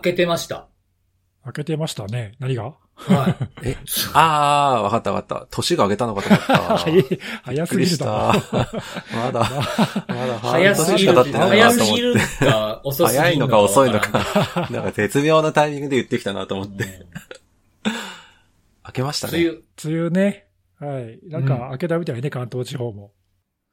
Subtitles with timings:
[0.00, 0.68] 開けてました。
[1.44, 2.34] 開けてましたね。
[2.38, 2.74] 何が？
[2.96, 3.28] は
[3.62, 3.68] い。
[3.68, 3.76] え、
[4.14, 5.46] あー、わかったわかった。
[5.50, 6.78] 年が明けたのかと思った。
[6.78, 7.04] 早い、
[7.42, 8.32] 早すぎるだろ。
[8.32, 9.40] びっくりしたまだ、
[10.08, 14.68] まだ早すぎる、早すぎるか、遅すぎる早いのか遅いのか。
[14.70, 16.84] なんか絶妙なタイミングで言ってきたなと思って。
[16.84, 16.90] うん
[18.86, 19.38] 開けましたね。
[19.38, 20.46] 梅雨、梅雨ね。
[20.78, 21.18] はい。
[21.24, 23.12] なんか開けたみたいね、関東地方も。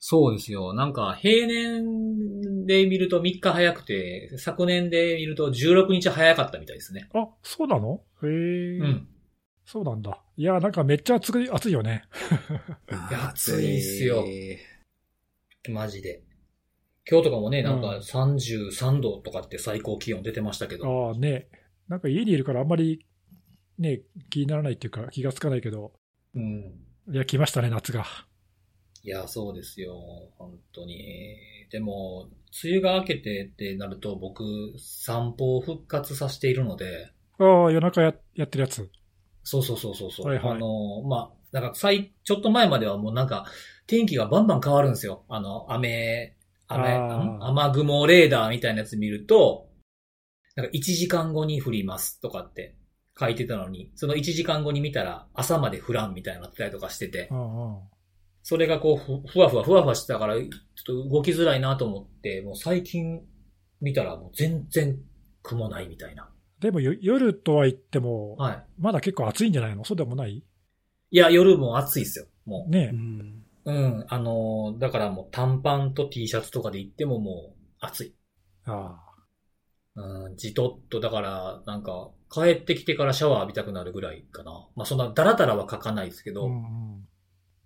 [0.06, 0.74] そうですよ。
[0.74, 7.08] なんか、平年で見ると3日早くて、昨年で見ると16日早かったみたいですね。
[7.14, 8.02] あ、そうなの？
[8.22, 8.30] へえ、
[8.80, 9.08] うん。
[9.64, 10.22] そうなんだ。
[10.36, 12.04] いや、なんかめっちゃ暑い、暑いよね。
[12.92, 14.26] いや暑いっすよ
[15.70, 16.22] マジで。
[17.10, 21.12] 今日とかもね、なんかうん33度とかって最高気温出てましたけど。
[21.12, 21.48] ああね。
[21.88, 23.06] なんか家にいるからあんまり、
[23.78, 25.94] ね、気にならないっていうか気がつかないけど、
[26.36, 26.74] うん。
[27.10, 28.04] いや、来ましたね、夏が。
[29.06, 30.32] いや、そうですよ。
[30.38, 31.36] 本当に。
[31.70, 32.30] でも、
[32.64, 34.44] 梅雨が明けてってなると、僕、
[34.78, 38.90] 散歩を復活させているので、ああ、夜中ややってるやつ。
[39.44, 40.28] そうそうそうそうそう。
[40.28, 43.46] はいはいあの、まあ、なんか、最、ちょっと前まではもうなんか、
[43.88, 45.26] 天気がバンバン変わるんですよ。
[45.28, 46.38] あの、雨、
[46.68, 46.88] 雨、
[47.42, 49.68] 雨雲レーダーみたいなやつ見ると、
[50.56, 52.76] なんか1時間後に降りますとかって
[53.20, 57.80] 書いてたのに、その1時間後に見たら朝まで降らんみたいなのなってたりとかしててう、んうん。
[58.44, 60.50] それがこうふ、ふわふわふわふわしてたから、ちょっ
[60.86, 63.22] と動きづらいなと思って、もう最近
[63.82, 65.00] 見たらもう全然
[65.42, 66.30] 雲ないみたいな。
[66.60, 68.66] でもよ夜とは言っても、はい。
[68.78, 69.84] まだ結構暑いんじゃないの？
[69.84, 70.44] そうでもない？
[71.12, 72.26] いや、夜も暑いっすよ。
[72.46, 72.70] もう。
[72.70, 74.06] ねうんうん。
[74.10, 78.16] あのーだからもう短パンと T シャツとかで行ってももう暑い。
[78.66, 79.00] あ
[79.96, 84.68] うん、じとっと、だから、なんか、帰ってきてからシャワー浴びたくなるぐらいかな。
[84.76, 86.34] まあ、そんなダラダラは書かないですけあ。
[86.34, 87.08] ど、うんうん。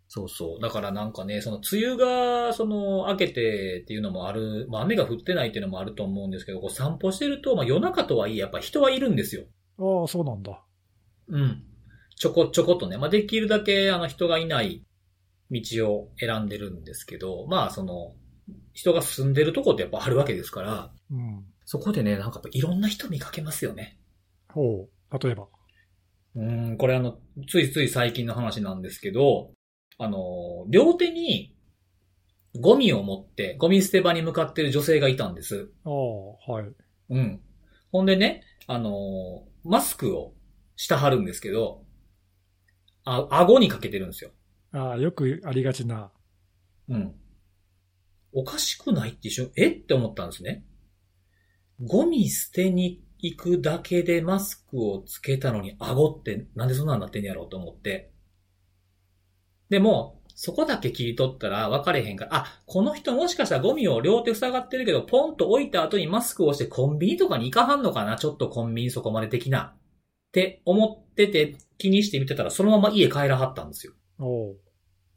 [0.08, 0.62] そうそう。
[0.62, 9.44] だからなんかね、その梅雨が、その、明けてっていうのもある、まあ、雨が降ってないっていうのもあると思うんですけど、こう散歩してると、まあ、夜中とはいえ、やっぱ人はいるんですよ。
[9.78, 10.64] ああ、そうなんだ。
[11.28, 11.64] うん。
[12.16, 12.98] ちょこちょこっとね。
[12.98, 14.86] まあ、できるだけ、あの、人がいない
[15.52, 18.16] 道を選んでるんですけど、まあ、その、
[18.74, 21.46] 人が住んでるとこってやっぱあるわけですから、うん。
[21.66, 24.00] そこでね、なんかいろんな人見かけますよね。
[24.50, 25.20] ほう。
[25.20, 25.48] 例えば。
[26.36, 29.52] うん、これあの、ついつい最近の話なんですけど、
[29.98, 31.56] あの、両手に
[32.60, 35.70] ゴミを持って、ゴミ捨て場に向かってる女性がいたんです。
[35.86, 36.66] ああ、はい。
[37.10, 37.42] うん。
[37.92, 40.34] ほんでね、あの、マスクを
[40.76, 41.84] したはるんですけど、
[43.06, 44.32] あ、顎にかけてるんですよ。
[44.72, 46.12] ああ、よくありがちな。
[46.90, 47.16] うん。
[48.34, 49.70] おかしくないって一瞬、え？
[49.70, 50.64] って思ったんですね。
[51.84, 58.12] ゴミ捨てに行くだけでマスクをつけたのに顎ってなんでそんなんなってんやろうと思って。
[59.70, 69.74] でも、そこだけ切り取ったら分かれへんから、あ、この人もしかしたらゴミを両手塞がってるけど、ポンと置いた後にマスクをしてコンビニとかに行かはんのかなちょっとコンビニそこまで的な。
[70.30, 73.94] って思ってて気にして見てたら、そのまま家帰らはったんですよ。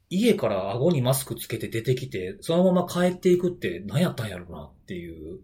[0.09, 5.41] 家から顎にマスクつけて出てきて、そのまま帰っていくって何やったんやろうなっていう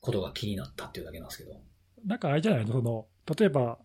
[0.00, 1.60] ことが気になったっていうだけなんですけど。
[2.06, 2.72] なんかあれじゃないの？
[2.72, 3.06] その、
[3.36, 3.78] 例えば、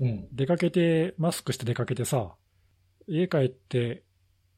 [0.00, 0.26] うん。
[0.32, 2.34] 出かけて、マスクして出かけてさ、
[3.06, 4.04] 家帰って、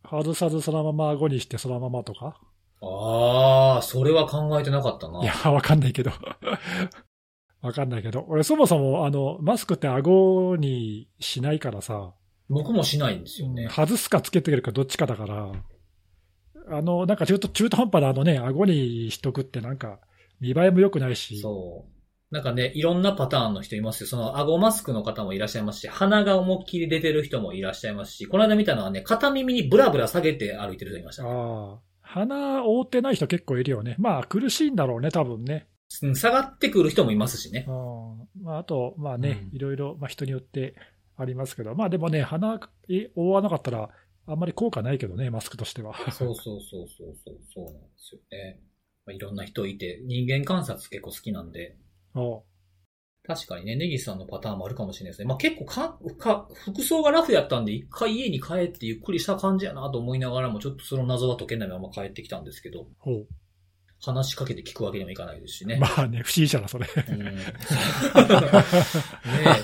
[0.09, 2.41] 外さずそのまま顎にしてそのままとか？
[2.83, 5.23] ああ、それは考えてなかったな。
[5.23, 6.13] いや、わかんないけど。
[7.63, 8.25] わかんないけど。
[8.29, 12.13] 俺そもそも、あの、マスクって顎にしないからさ、
[12.49, 13.69] 僕もしないんですよね。
[13.69, 15.53] 外すかつけてるかどっちかだから、
[16.69, 19.99] あの、なんか中途、中途半端なあのね、顎にしとくってなんか、
[20.41, 21.41] 見栄えも良くないし。
[21.41, 21.96] そう。
[22.37, 24.07] なんかね、いろんなパターンの人いますよ。
[24.07, 31.31] その、顎マスクの方もいらっしゃいますし、鼻が思いっきり出てる人もいらっしゃいますし、この間見たのはね、片耳にブラブラ下げて歩いてる人いましたね。
[31.31, 31.81] ああ。
[32.03, 33.97] 鼻覆ってない人結構いるよね。
[33.99, 35.67] まあ苦しいんだろうね、多分ね。
[36.03, 37.65] うん下がってくる人もいますしね。
[37.67, 38.45] うん。
[38.45, 40.75] まああと、まあね、うんいろいろ、まあ人によって
[41.17, 42.61] ありますけど、まあでもね、鼻
[43.15, 43.89] 覆わなかったら、
[44.27, 45.95] あんまり効果ないけどね、マスクとしては。
[46.11, 48.61] そうそうそうそうそう、そうなんですよね。
[49.07, 51.79] まあ、いろんな人いて、人間観察結構好きなんで、
[53.27, 55.27] 確かにね、ネギさんのパターンもあるかもしれないですね。
[55.27, 63.27] まあ結構か、か、服装がラフやったんで、一回家に帰ってゆっくりした感じやなと思いながらも、ちょっとその謎は解けないまま帰ってきたんですけど、ほう。
[64.01, 65.79] 話しかけて聞くわけにもいかないですしね。
[65.79, 66.87] まあね、不思議じゃな、それ。
[67.09, 67.43] うん ね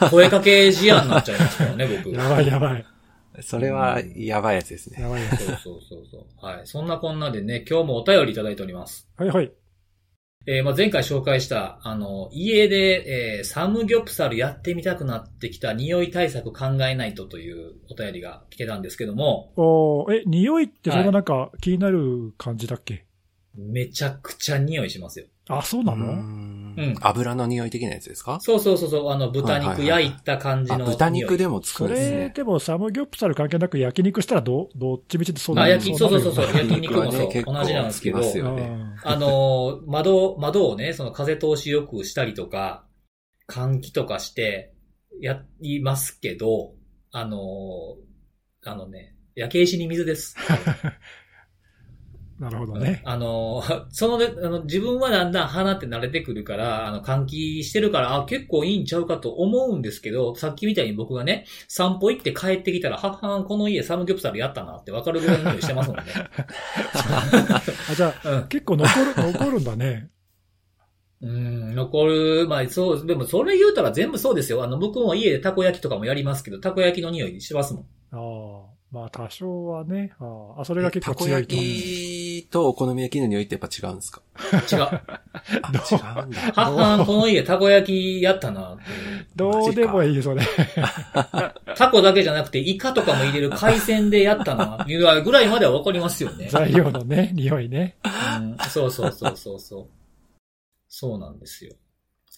[0.02, 2.10] え声かけ事案になっちゃいますからね、僕。
[2.16, 2.84] やばいやばい。
[3.40, 5.02] それは、やばいやつですね。
[5.02, 5.46] やばいやつ。
[5.46, 6.44] そうそうそうそう。
[6.44, 6.66] はい。
[6.66, 9.08] そんなこんなでね、今日もお便りいただいております。
[9.16, 9.52] はいはい。
[10.46, 23.04] えーまあ、前回紹介した、あの、家で、えーサムギョプサルやってみたくなってきた匂い対策考えないとというお便りが来てたんですけども、おーえ、匂いってそんななんか気になる感じだっけ、
[23.54, 25.26] めちゃくちゃ匂いしますよ。
[25.58, 26.06] あ、そうなの？
[26.74, 26.94] うん。
[27.02, 28.38] 油の匂い的なやつですか？
[28.40, 30.86] そうそうそうそう、あの、豚肉焼いた感じあの。
[30.86, 32.32] 豚肉でもつそれ、くんですね。
[32.34, 36.46] でもサムギョプサル関係なく焼肉したらど、どっちみちでそうあ焼きそうそうそうそう。
[36.46, 38.20] ね焼肉もそうはね同じなんですけど。
[38.20, 38.70] ね。
[39.04, 42.86] あの、窓、窓をね、その風通しよくしたりとか、
[43.48, 44.72] 換気とかして、
[45.20, 46.72] やりますけど、
[47.10, 47.96] あの、
[48.64, 50.36] あのね、焼け石に水です。
[52.42, 53.00] なるほどね。
[53.04, 66.04] あの、 そのね、あの、自分はだんだん鼻って慣れてくるから、あの、換気してるから、あ、結構いいんちゃうかと思うんですけど、さっきみたいに僕がね、散歩行って帰ってきたら、はっはん、この家サムギョプサルやったなってわかるぐらいの匂いしてますもんね。
[67.88, 68.48] あ、じゃあ、 うん。
[68.48, 70.08] 結構残る、残るんだね。
[71.20, 74.64] うん、残る、まあそう、でもそれ言うたら全部そうですよ。
[74.64, 77.84] あの、僕も家でたこ焼きとかもやりますけど、たこ焼きの匂いしますもん。
[78.10, 80.12] ああ、まあ多少はね。
[80.20, 82.44] あーあ、それが結たこ焼構強いと。
[82.44, 84.20] きとお好み焼きの匂いってやっぱ違うんですか？
[84.70, 84.82] 違う。
[85.62, 86.40] あ、違うんだ。
[86.52, 88.76] はっはん、この家たこ焼きやったな。
[89.34, 90.42] どうでもいい、それ。
[91.74, 95.00] タコだけじゃなくて、イカとかも入れる海鮮でやったな ぐ
[95.32, 96.48] らいまではわかりますよね。
[96.50, 97.96] 材料のね、匂いね。
[98.04, 99.86] うん、そうそうそうそうそう。
[100.88, 101.72] そうなんですよ。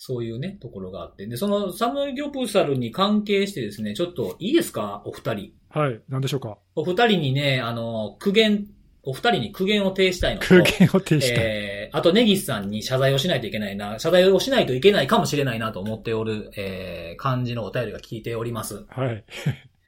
[0.06, 1.26] そういうね、ところがあって。
[1.26, 5.02] で、そのサムギョプサルに関係してですね、ちょっといいですか？
[5.06, 5.52] お二人。
[5.70, 5.98] はい。
[6.10, 6.58] なんでしょうか？
[6.74, 8.66] お二人にね、あの、苦言、
[9.02, 11.40] お二人に苦言を呈したいのと、空言を呈した。
[11.40, 18.84] えー、あと、ネギスさんに謝罪をしないといけないな、謝罪をしないといけないかもしれないなと思っておる、えー、感じのお便りが聞いております。
[18.90, 19.24] はい。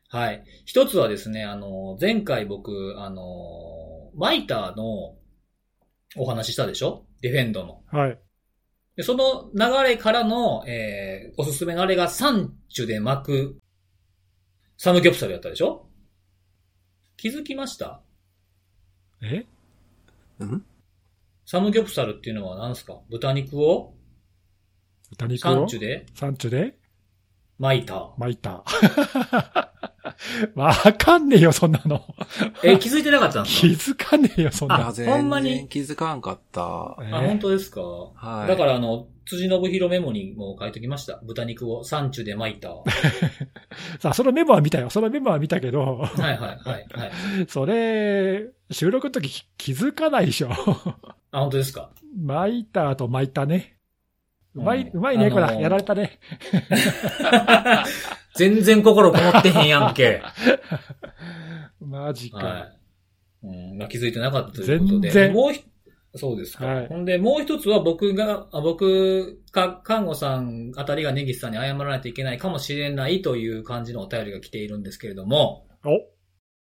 [0.09, 0.43] はい。
[0.65, 3.23] 一つはですね、あの、前回僕、あの、
[4.15, 5.15] マイターの
[6.17, 7.05] お話ししたでしょ？
[7.21, 7.83] ディフェンドの。
[7.93, 8.19] はい。
[8.97, 13.59] でその流れからの、えー、おすすめのあれがサンチュで巻く
[14.79, 15.87] サムギョプサルやったでしょ？
[17.17, 18.01] 気づきました？
[19.23, 19.47] え？
[20.39, 20.65] うん？
[21.47, 22.99] サムギョプサルっていうのは何ですか？
[23.11, 23.95] 豚肉を？
[25.11, 25.67] 豚肉サンを？
[25.67, 26.07] チュで？
[26.15, 26.77] サンチュで？
[27.59, 28.11] 巻いた。
[28.19, 28.63] 巻いた。
[30.55, 32.03] わかんねえよ、そんなの。
[32.63, 33.61] え、気づいてなかったんです
[33.95, 34.93] 気かづかねえよ、そんあな。
[34.93, 35.57] 全ほんまに？
[35.57, 36.97] 然気づかんかった。
[37.03, 37.81] えあ、本当ですか？
[37.81, 38.49] はい。
[38.49, 41.19] だからあの、辻信弘メモにも書いときました。
[41.25, 42.71] 豚肉をサンチュで巻いた。
[42.71, 42.85] は
[43.99, 44.89] さあ、そのメモは見たよ。
[44.91, 47.13] そのメモは見たけど、いはいはいはい。
[47.49, 50.51] それ、収録の時気気づかないでしょ。
[51.33, 51.91] あ、本当ですか？
[52.17, 53.76] 巻いた後巻いたね。
[54.57, 55.49] うまい、うまいね、こら。
[55.49, 56.19] あのーやられたね。
[58.37, 60.23] 全然心こもってへんやんけ。
[61.81, 62.39] マジか。
[62.39, 63.47] はい。
[63.47, 65.11] うん、まあ、気づいてなかったということで。
[65.11, 65.63] 全然もうひ、
[66.15, 66.67] そうですか。
[66.67, 75.91] はいほんで、もう一つは僕が、あ僕か、看護さんあたりがネギスさんに謝らないといけないかもしれないという感じのお便りが来ているんですけれども、お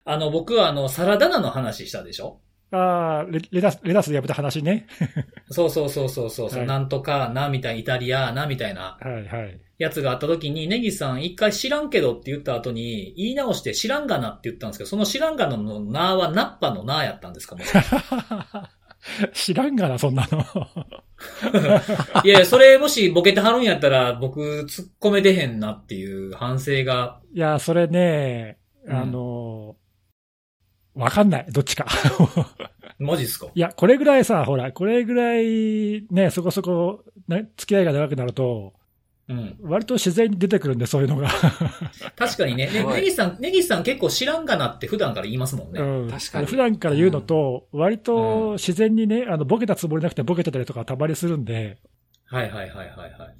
[0.05, 2.41] あの、僕はあの、サラダ菜の話したでしょ？
[2.71, 4.87] ああ、レレタス、レタスでやめた話ね。
[5.51, 9.59] そうそうそうそうそう、はいなんとかな、みたいな、イタリアな、みたいなはいはい。
[9.77, 17.57] やつがあった時に、ネギさん一回知らんけどって言った後に、言い直して知らんがなって言ったんですけど、その知らんがなのなはナッパのなやったんですか
[19.33, 20.45] 知らんがな、そんなの。
[22.23, 29.75] いやそれもしボケてはるんやったら、僕突っ込めてへんなっていう反省が、いや、それね、うんあの、
[30.95, 31.45] わかんない。
[31.49, 31.85] どっちか。
[32.99, 33.47] マジっすか？
[33.53, 38.73] いや、これぐらいさ、ほら、これぐらいね、そこそこ、ね、付き合いが長くなると、
[39.27, 39.55] うん。
[39.61, 41.29] 割と自然に出てくるんで、そういうのが。
[42.17, 45.79] 確かにね、ねはいネギさん、ネギさん結構知らんがなって普段から言いますもんね。
[45.79, 51.77] うん確かに普段から言うのと、割うんと自然にね、あの、ボケたつもりなくてボケてたりとかたまにするんで、
[52.25, 53.35] はいはいはいはいはい。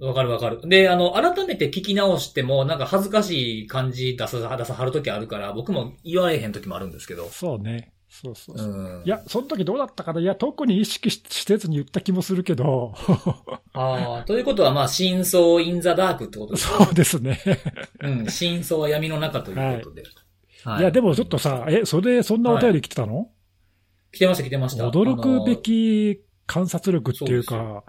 [0.00, 0.60] わかるわかる。
[0.68, 7.28] で、あの、改めて聞き直しても、なんか恥ずかしい感じ出さ、出さはるときあるから、僕も言われへんときもあるんですけど。
[7.28, 7.92] そうね。
[8.08, 8.68] そうそうそう。
[8.68, 9.02] うん。
[9.04, 10.20] いや、その時どうだったかな？
[10.20, 12.94] いや、特に意識しせずに言った気もするけど、
[13.72, 17.40] ああ、ということは、まあ、真相インザダークってことですそうですね。
[18.00, 20.02] うん、真相は闇の中ということで。
[20.64, 23.30] はいや、でもちょっとさ、え、それでそんなお便り来てたの、
[24.12, 24.88] 来てました来てました。
[24.88, 25.56] 驚くべ。
[25.56, 27.84] き観察力っていうか、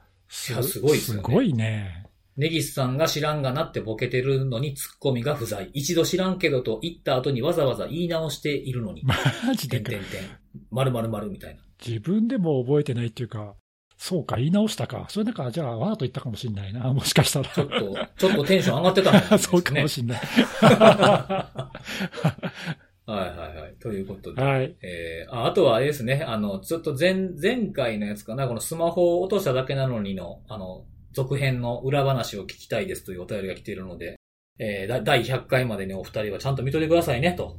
[0.49, 2.07] いやすごいですよねすごいね。
[2.37, 5.69] ネギスさんが知らんがなってボケてるのにツッコミが不在。
[5.73, 9.03] 一度知らんけどと言った後にわざわざ言い直しているのに。
[9.03, 9.15] マ
[9.55, 10.21] ジでかてんてんてん。
[10.69, 11.61] まるまるまるみたいな。
[11.85, 13.55] 自分でも覚えてないっていうか、
[13.97, 15.07] そうか、言い直したか。
[15.09, 16.93] それなんか、じゃあ、わーと言ったかもしんないな。
[16.93, 17.49] もしかしたら。
[17.49, 19.37] ちょっと、ちょっとテンション上がってたんですね。
[19.49, 20.21] そうかもしんない。
[23.07, 23.75] はいはいはい。
[23.79, 24.41] ということで。
[24.41, 24.75] はい。
[24.81, 34.19] えー、ああとはあれですね、あの、ちょっと前、前回のやつかな、このスマホを落としただけなのにの、あの、続編の裏話を聞きたいですというお便りが来ているので、
[34.59, 37.57] えー、だ第100回までにお二人はちゃんと見といてくださいね、と。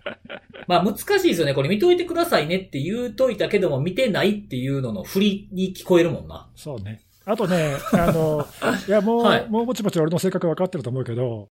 [0.66, 1.54] まあ難しいですよね。
[1.54, 6.50] これ見といてくださいねって言うといたけども、見てないっていうのの振りに聞こえるもんな。
[6.56, 7.00] そうね。
[7.24, 8.46] あとね、あの、
[8.88, 11.48] いや、もう、はいもうもちもち俺の性格分かってると思うけど、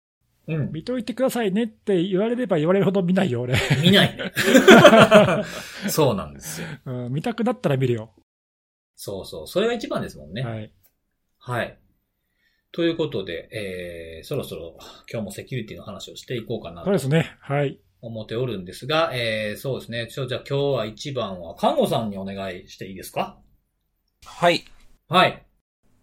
[0.48, 0.72] うん。
[0.72, 3.56] 見といてくださいねって言われれば言われるほど見ないよ、俺。
[3.82, 4.32] 見ないね。
[5.90, 6.68] そうなんですよ。
[6.86, 8.14] うん、見たくなったら見るよ。
[8.96, 9.48] そうそう。
[9.48, 10.42] それが一番ですもんね。
[10.44, 10.72] はい。
[11.40, 11.78] はい。
[12.72, 14.78] ということで、えー、そろそろ
[15.12, 17.36] 今日もセキュリティの話をしていこうかなとそうですね。
[17.40, 17.80] はい。
[18.02, 20.08] 思っておるんですが、えー、そうですね。
[20.08, 23.38] ちょ、じゃあ今日は一番は、看護さんにお願いしていいですか？
[24.26, 24.64] はい。
[25.08, 25.44] はい。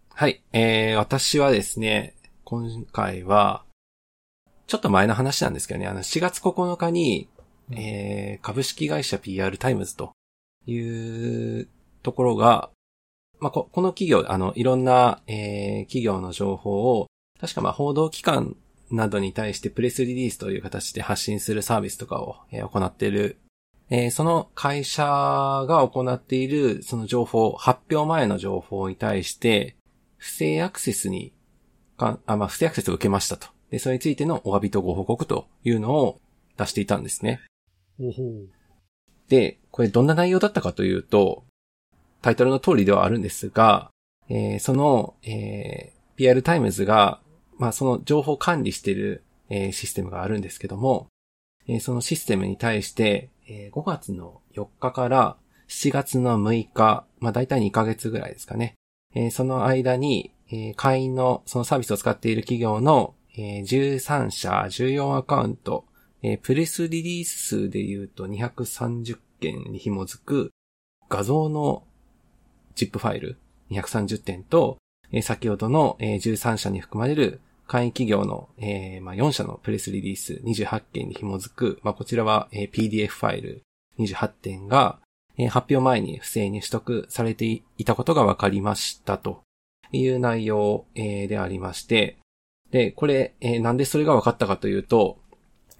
[0.09, 0.43] はい。
[0.53, 3.63] えー、私はですね、今回は、
[4.67, 7.27] ちょっと前の話なんですけどね、あの、4月9日に、
[7.71, 7.77] うん。
[7.77, 10.11] えー、株式会社 PR タイムズと
[10.65, 10.79] い
[11.61, 11.67] う
[12.01, 12.69] ところが、
[13.39, 17.07] まあ、ここの企業、あの、いろんな、えー、企業の情報を、
[17.39, 18.55] 確かまあ、報道機関
[18.91, 23.37] などに対してプレスリリースという形で発信するサービスとかを、えー行っている、
[23.89, 29.75] えーその会社が行っている、その情報、発表前の情報に対して、
[30.17, 31.33] 不正アクセスに、
[31.97, 33.47] かあ、まあ、不正アクセスを受けましたと。
[33.73, 36.21] で、それについてのお詫びとご報告というのを
[36.57, 37.41] 出していたんですね。
[39.29, 41.43] で、これどんな内容だったかというと、
[42.21, 43.89] タイトルの通りではあるんですが、
[44.29, 47.19] えーその、えー PR タイムズが、
[47.57, 51.07] まあその情報を管理している、えーシステムがあるんですけども、
[51.67, 55.35] えーそのシステムに対して、えー5月の4日から
[55.67, 58.75] 7月の6日、まあ大体2ヶ月ぐらいですかね。
[59.15, 65.85] えーその間に、えー会員のそのサービスを使っている企業の、えー13社、14アカウント、
[66.21, 70.51] えープレスリリース数で言うと230件に紐づく
[71.09, 71.83] 画像の
[72.75, 73.37] ZIP ファイル
[73.71, 74.77] 230点と、
[75.11, 83.63] えー先ほどの、えー13社に含まれる会員企業の、えーまあ、4社のプレスリリース28件に紐づく、まあ、こちらは、えー PDF ファイル
[83.97, 84.99] 28点が、
[85.37, 89.41] えー発表前に不正に取得されていたことが分かりましたと
[89.91, 92.17] いう内容、えーでありまして、
[92.73, 95.19] で、これ、えーなんでそれが分かったかというと、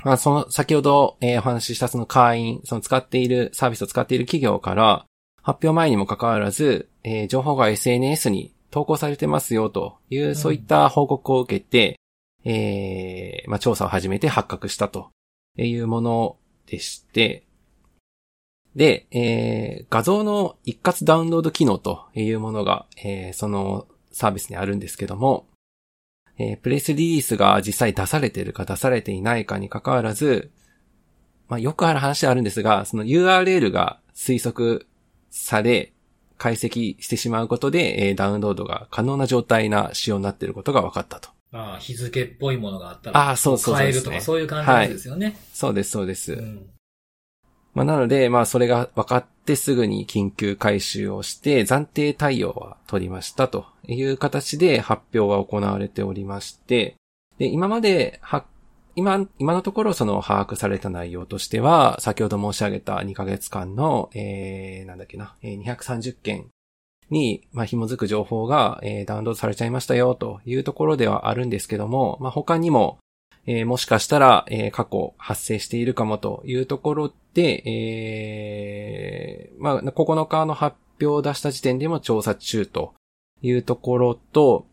[0.04, 5.06] まあ、その、先ほど、えーお話ししたその会員、その使っている、サービスを使っている企業から、
[5.42, 10.36] 発表前にもかかわらず、えー情報が SNS に投稿されてますよという、ん。
[10.36, 12.00] そういった報告を受けて、
[12.46, 15.10] えーまあ、調査を始めて発覚したと
[15.58, 17.44] いうものでして、
[18.76, 25.48] で、えー画像の一括ダウンロード機能というものが、えーそのサービスにあるんですけども、
[26.38, 30.52] えープレスリリースが実際出されているか出されていないかに関わらず、
[31.48, 34.88] まあ、よくある話ではあるんですが、その URL が推測
[35.30, 35.94] され、
[36.38, 41.30] 解析してしまうことで、えーダウンロードが可能な状態な仕様になっていることが分かったと。
[41.52, 45.38] ああ、日付っぽいものがあったら、ああそうそうそう変えるとかそういう感じですよね。
[45.54, 46.34] そうです、そうです。
[46.34, 46.68] うん。
[47.74, 56.96] まあ、なので、まあ、それが分かってすぐに緊急回収をして、暫定対応は取りましたという形で発表は行われておりまして、
[57.40, 58.46] で、今まで、は、
[58.96, 66.50] 今、今のところその把握された内容としては、先ほど申し上げた2ヶ月間の、えー、なんだっけな、230件
[67.10, 73.00] に、まあ、紐づく情報が、えーダウンロードされちゃいましたよというところではあるんですけども、まあ、他にも、
[73.46, 82.94] えーもしかしたら、えー過去発生しているかもというところで、えーまあ、9日の発表を出した時点でも調査中と
[83.42, 84.68] いうところと、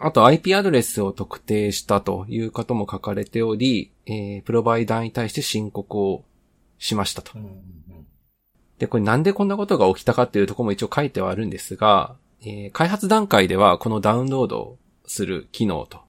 [0.00, 6.24] あと IP アドレスを特定したということも書かれており、えープロバイダーに対して申告を
[6.78, 7.32] しましたと。
[8.78, 16.03] で、これなんでこんなことが起きたかっていうところも一応書いてはあるんですが、えー開発段階ではこのダウンロードをする機能と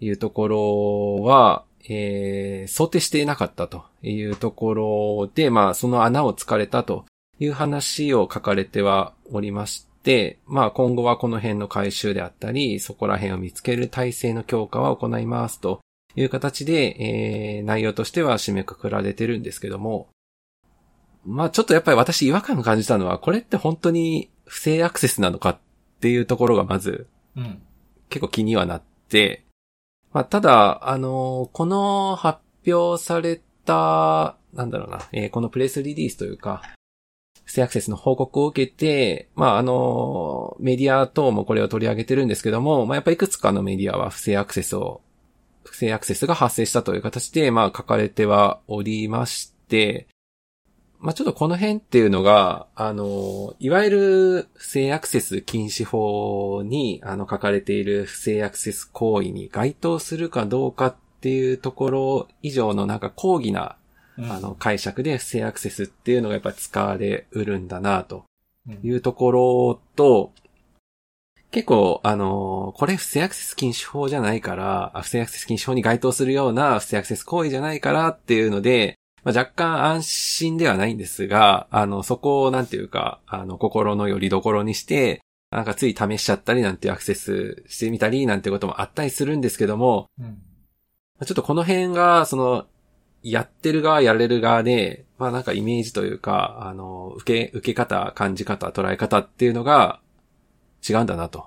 [0.00, 7.04] いうところは、えー想定していなかったというところで、まあその穴を突かれたと
[7.38, 15.80] いう話を書かれてはおりまして、まあ今後はこの辺の回収であったり、そこら辺を見つける体制の強化は行いますと
[16.16, 20.08] いう形で、えー内容としては締めくくられてるんですけども、
[21.24, 25.58] まあちょっとやっぱり私違和感を感じたのは、これって本当に不正アクセスなのかっ
[26.00, 27.62] ていうところがまずうん。
[28.08, 29.45] 結構気にはなって、
[30.16, 36.62] まあただ、あのこの発表された、なんだろうな、えーこのプレスリリースというか、
[37.44, 45.02] 不正アクセスの報告を受けて、まああのメディア等もこれを取り上げてるんですけども、まあやっぱいくつかのメディアは不正アクセスを、
[45.64, 50.06] 不正アクセスが発生したという形で、まあ書かれてはおりまして、
[51.06, 63.76] まあちょっとこの辺っていうのが、あの、いわゆる不正アクセス禁止法に、あの、書かれている不正アクセス行為に該当するかどうかっていうところ以上のなんか抗議な
[64.18, 64.32] うん。
[64.32, 68.24] あの、解釈で不正アクセスっていうのがやっぱ使われうるんだなと。
[68.68, 68.80] うん。
[68.82, 70.32] いうところと、
[71.52, 90.26] 結構、あのこれ不正アクセス禁止法じゃないから、あ不正アクセス禁止法に該当するような不正アクセス行為じゃないからっていうので、まあ、若干安心ではないんですが、あの、そこをなんていうか、あの、心の拠り所にして、なんかつい試しちゃったりなんてアクセスしてみたりなんてこともあったりするんですけども、うん。
[90.26, 90.32] ま
[91.22, 92.66] あちょっとこの辺が、その、
[93.24, 99.98] やってる側、やれる側で、まあなんかイメージというか、あの、受け、受け方、感じ方、捉え方っていうのが
[100.88, 101.46] 違うんだなと。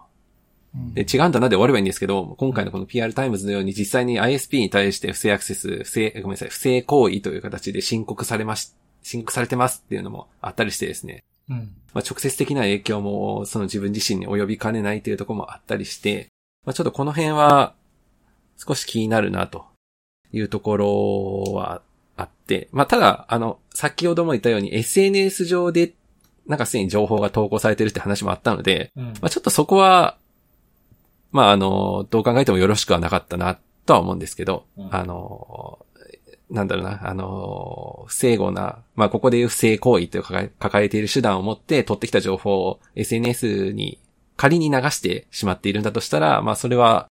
[0.75, 11.23] うんで、違うんだなで終わればいいんですけど、今回のこの PR タイムズのように実際に ISP に対して不正アクセス、不正、ごめんなさい、不正行為という形で申告されまし、申告されてますっていうのもあったりしてですね。
[11.49, 11.71] うん。
[11.93, 16.27] まあ、直接的な影響も、その自分自身に及びかねないというところもあったりして、
[16.65, 17.73] まあ、ちょっとこの辺は、
[18.57, 19.65] 少し気になるな、と
[20.31, 21.81] いうところは
[22.17, 25.93] あって、まあ、ただ、あの、先ほども言ったように SNS 上で、
[26.45, 29.05] なんかすでに情報が投稿されてるって話もあったので、うん。
[29.05, 30.17] まあ、ちょっとそこは、
[31.31, 35.79] まあ、あの、どう考えてもよろしくはなかったな、とは思うんですけど、うんあの、
[36.49, 43.99] なんだろうな、あの、不整合な、まあ、ここでいう不正行為という抱えている手段を持って取ってきた情報を SNS に
[44.35, 47.07] 仮に流してしまっているんだとしたら、まあ、それは、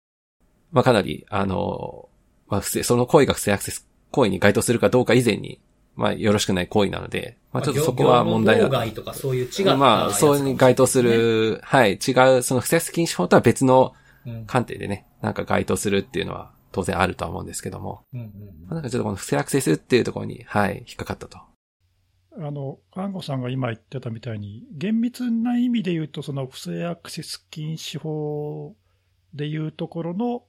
[0.72, 2.10] まあ、かなり、あの、
[2.48, 5.60] まあ、不正、その行為が不正アクセス行為に該当するかどうか以前に、
[5.96, 14.03] まあ、よろしくない行為なので、まあ、ちょっとそこは問題だ業務妨害とかそういう違ったまあ、そうに該当する、はい、違う、その不正アクセス禁止法とは別のうん。
[14.48, 18.22] 観点でね、なんか該当するっていうのは当然あるとは思うんですけども、うん。
[18.66, 21.40] まあなんかちょっとこの不正アクセスっていうところに、はい、引っかかったと。
[22.36, 28.76] あの、看護さんが今言ってたみたいに、厳密な意味で言うと、その不正アクセス禁止法
[29.34, 30.44] でいうところの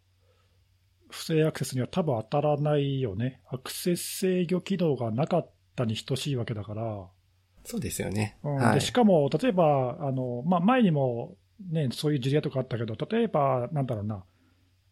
[1.11, 3.41] 不正アクセスには多分当たらないよね。
[3.51, 7.07] アクセス制御機能がなかったに等しいわけだから。
[7.65, 8.39] そうですよね。
[8.43, 8.91] うんはいでし。
[8.91, 14.25] かも、例えば、あのまあ、前にも、ね、そういう事例とかあったけど、例えば、なんだろうな、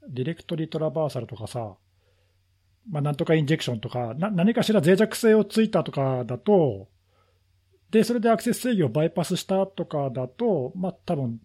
[0.08, 1.76] ディレクトリトラバーサルとかさ、
[2.90, 6.88] まあ、なんとかインジェクションとかな、何かしら脆弱性をついたとかだと、
[7.90, 11.40] で、それでアクセス制御をバイパスしたとかだと、まあ、多分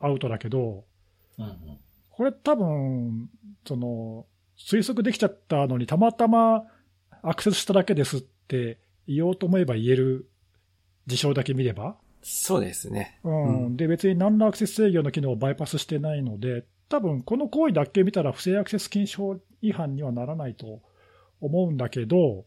[0.00, 0.84] アウトだけど、
[1.38, 1.78] うんうん。
[2.10, 3.28] これ多分、
[3.66, 4.26] その、
[4.58, 6.64] 推測できちゃったのに、たまたま
[7.22, 10.30] アクセスしただけですって言おうと思えば言える
[11.06, 13.18] 事象だけ見れば、そうですね。
[13.24, 20.80] うんうんで別に何らアクセス制御の機能をバイパスしてないので、多分この行為だけ見たら不正アクセス禁止法違反にはならないと
[21.40, 22.44] 思うんだけど、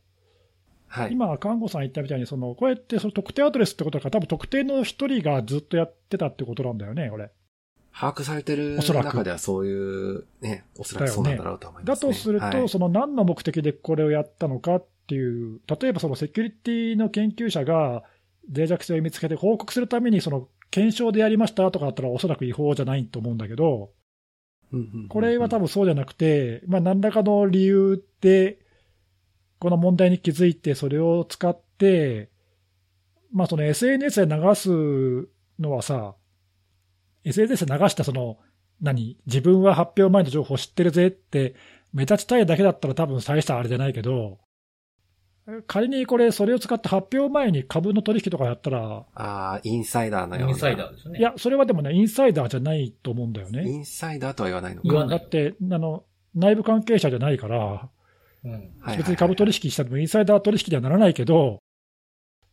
[0.87, 1.11] はい。
[1.11, 7.31] 今、看護さん言ったみたいに、そのこうやってその特定アドレスってことだから、多分特定の一人がずっとやってたってことなんだよね、これ。
[7.91, 12.09] 把握されてるおそらく中ではそういう、ね、おそらくそうなんだろうと思います、ね。
[12.09, 18.03] だとすると、はいその何の目的でこれをやったのかっていう、例えばそのセキュリティの研究者が
[18.53, 23.91] 脆弱性を見つけて報告するために、その検証でやりましたとかだったら、おそらく違法じゃないと思うんだけど、
[25.09, 28.59] これは多分そうじゃなくて、まあ、何らかの理由で、
[29.59, 32.29] この問題に気づいて、それを使って、
[33.31, 34.69] まあ、その SNS で流す
[35.59, 36.15] のはさ、
[37.23, 38.37] SNS で流したその、
[38.81, 41.55] 何、自分は発表前の情報を知ってるぜって、
[41.93, 44.39] 目立ちたいだけだったら多分大したあれじゃないけど、
[45.67, 50.51] 仮にこれ、それを使って発表前に株の取引とかやったら、ああ、インサイダーのような。
[50.53, 51.19] インサイダーですよね。
[51.19, 53.63] いや、それはでもね、インサイダーじゃないと思うんだよね。
[53.63, 54.87] インサイダーとは言わないのか。
[54.87, 56.03] 言わないだって、あの、
[56.33, 57.89] 内部関係者じゃないから、
[58.43, 58.71] うん。
[58.97, 61.59] 別に株取引したってもインサイダー取引にはならないけど、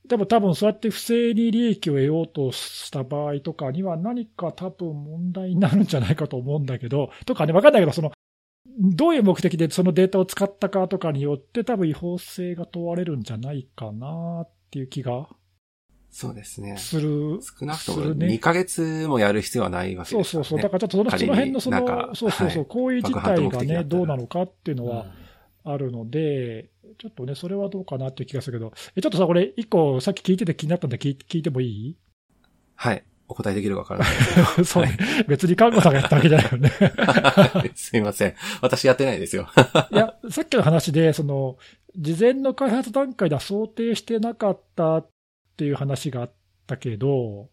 [0.08, 8.12] でも多分そうやって不正に利益を得ようとした場合とかには何か多分問題になるんじゃないかと思うんだけど、とかね、わかんないけど、その、
[8.66, 15.28] どういう目的でそのデータを使ったかとかによって多分違法性が問われるんじゃないかなっていう気が
[16.10, 16.76] そうですね。
[16.76, 17.40] する。
[17.40, 20.24] 少なくともするね2ヶ月もやる必要はないわけですね。
[20.24, 20.60] そうそうそう。
[20.60, 25.10] だからちょっとその辺のその、そうそうそう、はい行為自体がね、どうなのかっていうのは、うん
[25.64, 31.96] あるので、ちょっとね、それはどうかなっていう気がするけど、えちょっとさ、これ、一個さっき聞いてて気になったんで聞いてもいい？
[32.74, 33.04] はい。
[33.32, 34.08] お答えできるかわからない。
[34.64, 36.70] そうね、別に看護さんがやったわけじゃないよね。
[37.74, 38.34] すいません。
[38.60, 39.48] 私やってないですよ。
[39.90, 41.56] いや、さっきの話で、その、
[41.96, 45.08] 事前の開発段階では想定してなかったっ
[45.56, 46.32] ていう話があっ
[46.66, 47.48] たけど、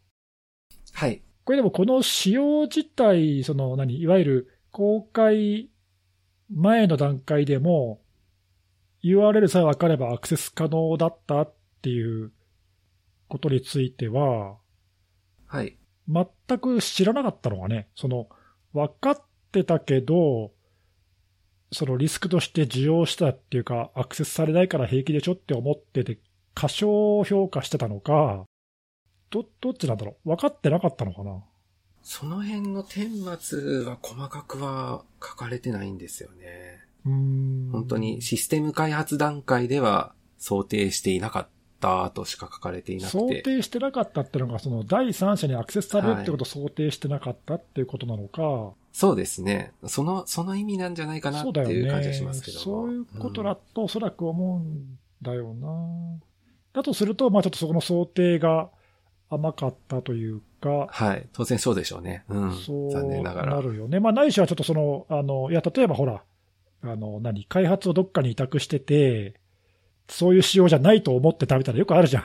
[0.92, 1.22] はい。
[1.46, 5.70] これでもこの仕様自体、その何、いわゆる公開
[6.50, 8.02] 前の段階でも、
[9.02, 12.34] URL さえ分かればアクセス可能だったっていう
[13.30, 14.58] ことについては、
[15.50, 15.78] はい。
[16.08, 18.30] 全く知らなかったのがね、その、
[18.74, 20.52] 分かってたけど、
[21.72, 26.20] そのリスクとして受容したっていうか、アクセスされないから平気でしょって思ってて、
[26.54, 28.46] 過小評価してたのか、
[29.30, 30.30] ど、どっちなんだろう？
[30.30, 31.44] 分かってなかったのかな？
[32.02, 36.80] その辺の顛末は細かくは書かれてないんですよね。
[37.06, 37.70] うーん。
[37.72, 41.48] 本当にシステム開発段階では想定していなかっ
[41.80, 43.42] たとしか書かれていなく想て。
[43.42, 49.72] 定してなかったっていうのが、その第三者にアクセスされるってことを想定してなかったっていうことなのか、そうですね。
[49.86, 52.63] その、その意味なんじゃないかなっていう感じはねしますけども。
[52.63, 56.20] そういうことだんと、おそらく思うんだよな。
[56.74, 58.70] だとすると、まあちょっとそこの想定が
[59.30, 61.28] 甘かったというか、はい。
[61.34, 62.24] 当然そうでしょうね。
[62.30, 62.54] うん。
[62.58, 63.56] そう残念ながら。
[63.56, 64.00] なるよね。
[64.00, 66.24] まあないしはちょっとその、あの、いや、例えばほら、
[66.82, 69.38] あの、何、開発をどっかに委託してて、
[70.10, 72.24] そういう仕様じゃないと思ってたみたいなよくあるじゃん。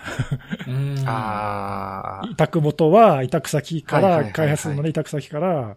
[0.69, 1.09] うん。
[1.09, 2.29] ああ。
[2.31, 5.77] 委託元は委託先から、はいはいはいはい開発のね、委託先から、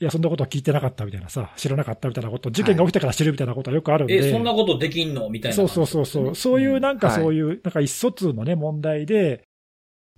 [0.00, 4.28] いや、そんなことは聞いてなかったみたいなさ、知らなかったみたいなこと、事件が起きてから知るみたいなことはよくあるんで。
[4.28, 6.34] え、そんなことできんのみたいなそうそうそうそう。
[6.34, 9.42] そういうなんかはいそういう、なんか意思疎通のね、問題で、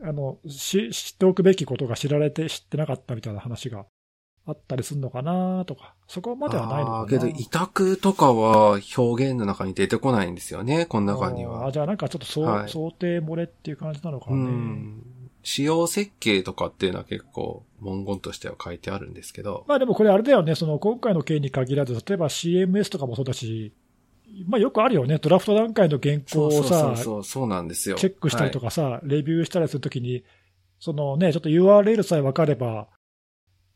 [0.02, 3.86] あの、し知っておくべきことが知られて知ってなかったみたいな話が
[4.44, 11.72] あったりするのかなとか、そこまではないのかなけど、委託とかは表現の中に出てこないんですよね、この中にあは。
[11.72, 14.44] じゃあなんかちょっとそう、はい想定漏れっていう感じなのかうね。
[14.44, 15.02] ん。
[15.44, 19.64] 仕様設計とかっていうのは結構文言としては書いてあるんですけど。
[19.68, 23.72] まあでもこれあれだよね、その今回の件に限らず、例えば CMS とかもそうだし、
[24.46, 27.96] まあよくあるよね、ドラフト段階の原稿そうそうそをさう、そう、そうなんですよ。
[27.96, 28.66] チェックしたりとか。
[28.66, 30.24] かさ、レビューしたりするときに、
[30.80, 32.88] そのね、ちょっと URL さえ分かれば、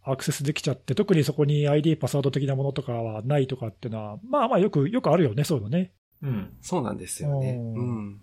[0.07, 5.93] アクセスできちゃって、特にそこに ID、パスワード的なものとかはないとかっていうのは、まあまあよく、よくあるよね、そういうのね。
[6.23, 6.57] うん。
[6.61, 7.51] そうなんですよね。
[7.51, 8.21] うんうん。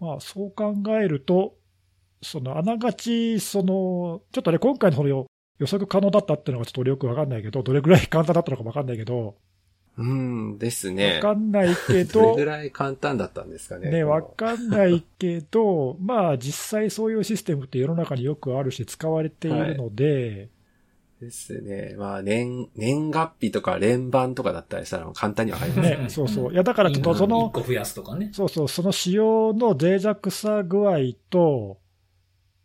[0.00, 1.56] まあそう考えると、
[2.20, 5.26] そのあながち、その、ちょっとね、今回のこの予
[5.66, 9.36] 測可能だったっていうのがちょっと俺よく分かんないけど、どれぐらい簡単だったのか分かんないけど、
[9.96, 11.22] うんですね分。
[11.22, 13.90] かんないけど れどぐ、らい簡単だったんですかね。
[13.90, 20.50] ね、わかんないけど、 まあ実際そういうシステムって世の中によくあるし使われているので、
[21.20, 21.94] ですね。
[21.96, 26.52] まあ、年、年月日とか連番とかだったりしたら簡単にわかりますよね、そうそう。
[26.52, 28.30] いやだからちょっとそ一の、個増やすとかね。
[28.32, 30.98] そうそう、その仕様の脆弱さ具合
[31.30, 31.78] と、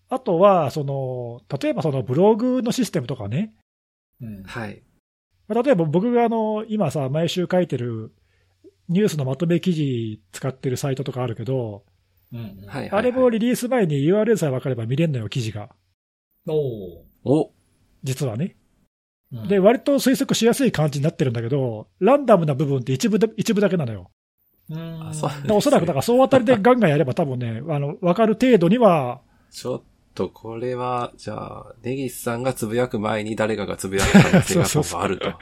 [0.09, 3.53] あとは、その、例えばそのブログのシステムとかね、
[4.21, 4.43] うん。
[4.43, 4.83] はい。
[5.47, 8.11] まあ例えば僕があの、今さ、毎週書いてる
[8.89, 11.83] ニュースのまとめ記事使ってるサイトとかあるけど、
[12.33, 12.67] うんうん。
[12.67, 12.89] はい。
[12.89, 15.69] あれもリリース前に URL さえ分かれば見れるのよ、記事が。
[16.47, 16.55] おー
[17.23, 17.51] お、
[18.03, 18.55] 実はね。
[19.31, 24.09] うんで、割と推測しやすい感じになってるんだけど、ランダムな部分って一部だ一部だけなのよ。
[24.69, 25.11] うん
[25.51, 29.81] おそらく、だから総当たりでガンガンやれば多分ね、あの、分かる程度には、ちょっ
[30.13, 35.33] とこれは、じゃあ、ネギシさんがつぶやく前に誰かがつぶやく可能性がそうそあると。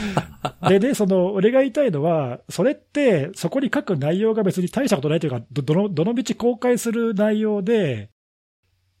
[0.68, 8.10] でね、その、俺が言いたいのは、それって、そこに書く内容が別に大したことないというか、ど、どの、どの道公開する内容で、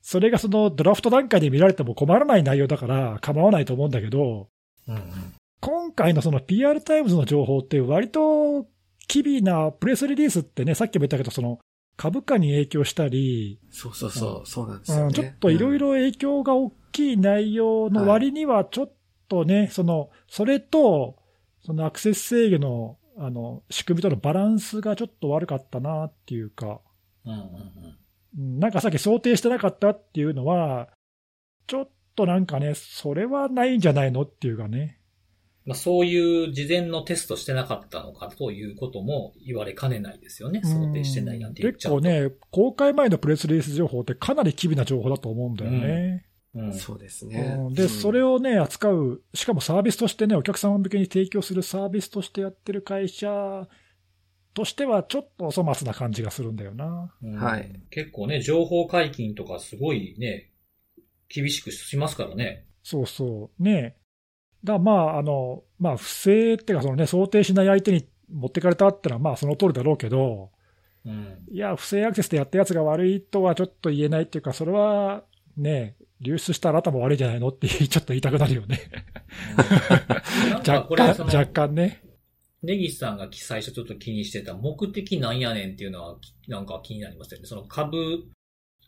[0.02, 4.48] それがそのドラフト段階で見られても困らない内容だから構わないと思うんだけど、
[4.88, 5.02] うんうん。
[5.60, 8.66] 今回のその PR タイムズの情報って割と
[9.06, 11.60] 機微なプレスリリースってね、さっきも言ったけど、その
[11.96, 15.02] 株価に影響したり、そうそうそう、そうなんですよね。
[15.04, 18.92] うんちょっといろいろ影響が大きい内容の割には、ちょっ
[19.28, 21.16] とね、その、それと、
[21.64, 26.80] そのアクセス制御の、あの、仕組みとのバランスがちょっと悪かったなっていうか、
[27.24, 27.48] うんうんうんう
[27.88, 28.01] ん
[28.34, 30.88] なんかさっき想定してなかったっていうのは、
[31.66, 34.98] ちょっとなんかね、それはないんじゃないのっていうかね。
[35.64, 40.60] まあ、そういう事前のテストしてなかったのかということも言われかねないですよね。
[40.62, 42.00] 想定してないなんて言っちゃうと。
[42.00, 46.26] 結構ね、公開前のプレスリリース情報ってかなり機微な情報だと思うんだよね。
[46.54, 46.72] うん。
[46.72, 47.74] そうですねうん。
[47.74, 53.68] で、それを、をね、扱う、しかもサービスとしてね、お客様向けに提供するサービスとしてやってる会社
[54.54, 57.14] としては、ちょっとお粗末な感じがするんだよな。
[57.22, 60.50] うんはい結構ね、情報解禁とかすごいね、
[61.28, 62.66] 厳しくしますからね。
[62.82, 63.62] そうそう。
[63.62, 63.96] ね。
[64.64, 70.50] だからまあ、あの、まあ、不正っていうか、そのね、想定しない相手に持ってかれたってのは、まあ、その通りだろうけど、
[71.04, 71.38] うん。
[71.50, 75.24] いや、不正アクセスでやったやつが悪いとはちょっと言えないっていうか、それは
[75.56, 78.80] ね、流出したあなたも悪いんじゃないのってちょっと言いたくなるよね。
[80.66, 82.00] 若干、若干ね。
[82.62, 87.46] ネギスさんが最初ちょっと気にしてた目的なんやねんっていうのはきなんか気になりますよね。
[87.46, 88.24] その株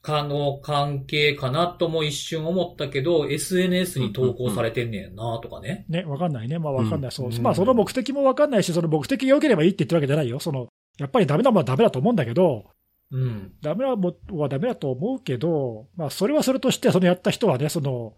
[0.05, 5.87] 価の関係かなとも一瞬思ったけど、SNS に投稿されてんねんなとかね。
[5.89, 6.59] ね、わかんないね。
[6.59, 7.09] まあわかんない。
[7.09, 7.31] うんそう。
[7.31, 10.39] うんまあその目的もわかんないし、その目的が良ければいいって言ってるわけじゃないよ。
[10.39, 12.67] その、やっぱりダメなものはダメだと思うんだけど、
[13.11, 13.53] うん。
[13.63, 18.15] ダメなものはダメだと思うけど、まあそれはそれとして、そのやった人はね、その、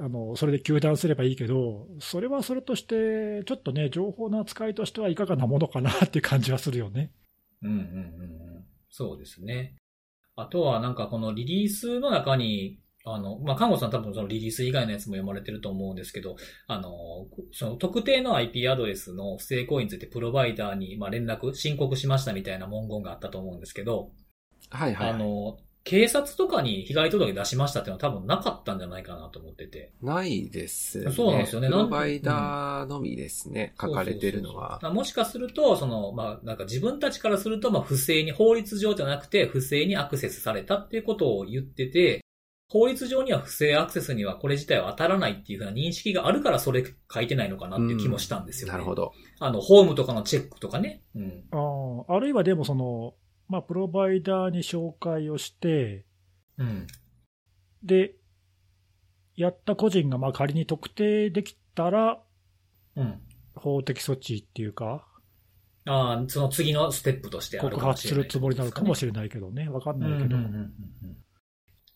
[0.00, 7.10] あの、それで糾弾すればいいけど、それはそれとして、ちょっとね、情報の扱いとしてはいかがなものかなっていう感じはするよね。
[7.62, 7.84] うんうんうんう
[8.60, 8.64] ん。
[8.90, 9.74] そうですね。
[10.36, 16.90] あとはなんかこのリリースの中に、あの、まあ、看護さん多分そのリリース以外のやつも読まれてると思うんですけど、あの、
[17.52, 24.12] その特定の IP アドレスの不正行為についてプロバイダーにまあ連絡、申告しましたみたいな文言があったと思うんですけど、
[24.70, 25.14] はいはい、はい。
[25.16, 29.90] あの、警察とかに被害届出しましたっていうのは多分なかったんじゃないかなと思ってて。
[30.02, 31.10] ないですね。
[31.10, 33.74] そうなんですよねプロバイダーのみですね。
[33.80, 34.80] 書かれてるのはそうそうそう。
[34.82, 42.20] そうもしかすると、その、まあ、なんか自分たちからすると、まあ、不正に、法律上じゃなくて、不正にアクセスされたっていうことを言ってて、
[42.70, 48.72] 法律上には不正アクセスにはこれ自体は当たらないっていうふうな認識があるからそれ書いてないのかなっていう気もしたんですよね。
[48.72, 49.12] なるほど。
[49.40, 51.02] あの、ホームとかのチェックとかね。
[51.16, 51.44] うん。
[51.50, 53.14] あああるいはでもその、
[53.48, 56.04] まあ、プロバイダーに紹介をして、
[56.58, 56.86] うん。
[57.82, 58.14] で、
[59.36, 62.22] やった個人がまあ仮に特定できたら、
[62.96, 63.20] うん。
[63.54, 65.06] 法的措置っていうか、
[65.86, 70.36] ああ、その次のステップとしてある告かもしれない、発するつもりなのかもしれないけどね、わかんないけど。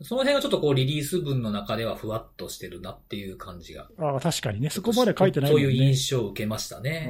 [0.04, 3.88] その辺はちょっとこうリリース文の中ではふわっとしてるなっていう感じが。
[3.98, 5.56] ああ、確かにね、そこまで書いてないね。
[5.56, 7.08] そういう印象を受けましたね。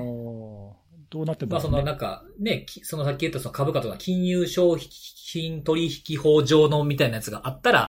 [1.12, 1.90] どうなってんまあそのだろうね。
[1.92, 7.86] なんかね、きそのさっき言ったその株価とか金融商品取引法上のみたいなやつがあったら、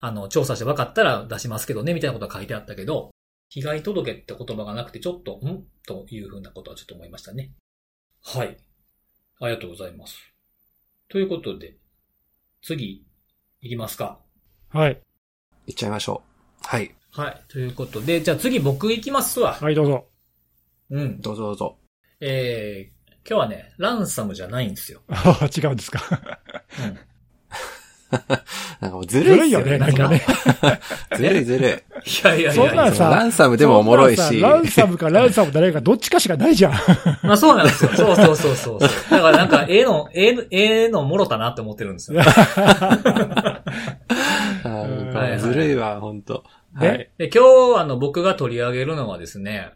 [0.00, 3.10] あの、調査して分かったら出しますけどね、みたいなことが書いてあったけど、
[3.48, 5.64] 被害届って言葉がなくてちょっと、ん？
[5.86, 7.52] というふうなことはちょっと思いましたね。
[8.22, 8.58] はい。
[9.40, 10.18] ありがとうございます。
[11.08, 11.76] ということで、
[12.62, 13.06] 次、
[13.62, 14.18] いきますか。
[14.68, 15.00] はい。
[15.66, 16.22] いっちゃいましょ
[16.62, 16.66] う。
[16.66, 16.94] はい。
[17.12, 17.42] はい。
[17.48, 19.54] ということで、じゃあ次僕行きますわ。
[19.54, 20.06] はい、どうぞ。
[20.90, 21.20] うん。
[21.20, 21.77] どうぞどうぞ。
[22.20, 25.02] えー、今日はね、ランサムじゃないんですよ。
[25.08, 26.02] あ あ、違うんですか。
[26.82, 26.98] うん。
[28.80, 29.78] なんかもうずずるいよね、よね。
[29.78, 30.22] なんかね。
[31.14, 31.70] ずるいずるい。
[31.70, 32.68] いやいやいやいや。
[32.68, 34.40] そんなんさランサムでもおもろいし。
[34.40, 36.72] ランサムかランサム誰かどっちかしかないじゃん。
[37.22, 37.90] まあそうなんですよ。
[37.94, 38.80] そうそうそうそう。
[38.80, 42.20] だからなんか、ええの、ええの、ええのもろたなって思ってるんですよ。
[45.38, 46.44] ずるいわ、ほんと。
[46.80, 47.10] ねはい。
[47.18, 49.74] で、今日、あの、僕が取り上げるのはですね、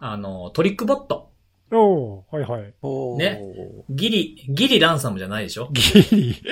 [0.00, 1.35] あの、トリックボット。
[1.72, 2.74] おー、はいはい。
[2.82, 3.40] おーね
[3.90, 5.68] ギリ、ギリランサムじゃないでしょ？
[5.72, 5.82] ギ
[6.16, 6.42] リ。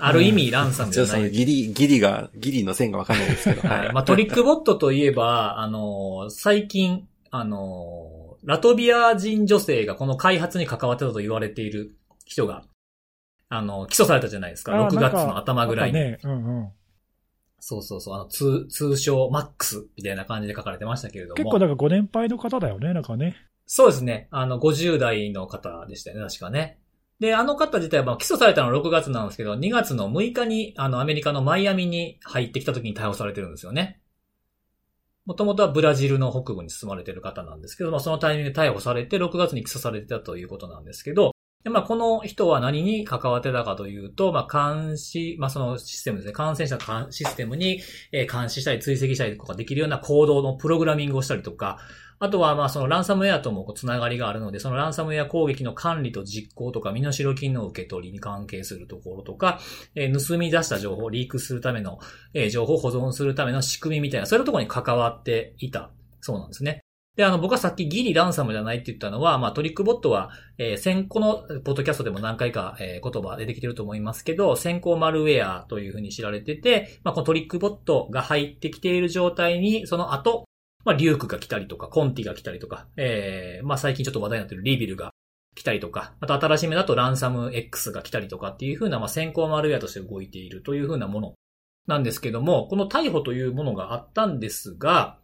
[0.00, 1.30] ある意味ランサムじゃない。
[1.30, 3.68] ギリ、ギリが、ギリの線がわかんないですけど。
[3.68, 3.92] はい。
[3.92, 12.64] まあトリックボットといえば、あの、最近、あの、ラトビア人女性がこの開発に関わってたと言われている人が、
[13.48, 14.72] あの、起訴されたじゃないですか。
[14.72, 15.94] 6あーなんか月の頭ぐらいに。
[15.94, 16.68] ね、うんうん。
[17.60, 18.14] そうそうそう。
[18.14, 21.34] あの、通、通称マックスみたいな感じで書かれてましたけれども。
[21.36, 23.36] 結構なんかご年配の方だよね、なんかね。
[23.72, 24.26] そうですね。
[24.32, 26.80] あの、50代の方でしたよね、確かね。
[27.20, 34.00] で、あの方自体は、起訴されたのは6月なんですけど、2月の6日に、あの、アメリカのマイアミに入ってきた時に逮捕されてるんですよね。
[35.24, 41.30] もともとはブラジルの北部に住まれてる方なんですけど、まあ、そのタイミングで逮捕されて、6月に起訴されてたということなんですけど、
[41.62, 46.32] で、まあ、この人は何に関わってたかというと、まあ、監視、まあ、そのシステムですね。
[46.32, 47.80] 感染者監システムに、
[48.10, 51.78] 監視したり追跡したりとかできるような行動のプログラミングをしたりとか、
[52.22, 59.58] あとは、まあ、そのランサムウェアともつながりがあるので、そのランサムウェア攻撃の管理と実行とか、身代金の受け取りに関係するところとか、
[59.94, 61.98] えー盗み出した情報をリークするための、
[62.34, 66.80] えー情報を保存するための仕組みみたいな、そういうところに関わっていたそうなんですね。
[67.16, 80.44] で、あの、僕はさっきギリランサムじゃないって言ったのは、まあ、トリックボットは、えー先行の、ポッドキャストでも何回か、えー言葉出てきてると思いますけど、先行マルウェアというふうに知られてて、まあ、このトリックボットが入ってきている状態に、その後、
[80.84, 85.12] まあ、リュークが来たりとか、コンティが来たりとか、えー、まあ、最近ちょっと話題になってるリビルが
[85.54, 91.34] 来たりとか、あと新しめだとランサム X が来たりとかっていう風な、まあ、先行マルウェアとして動いているという風なもの
[91.86, 95.18] なんですけども、この逮捕というものがあったんですが、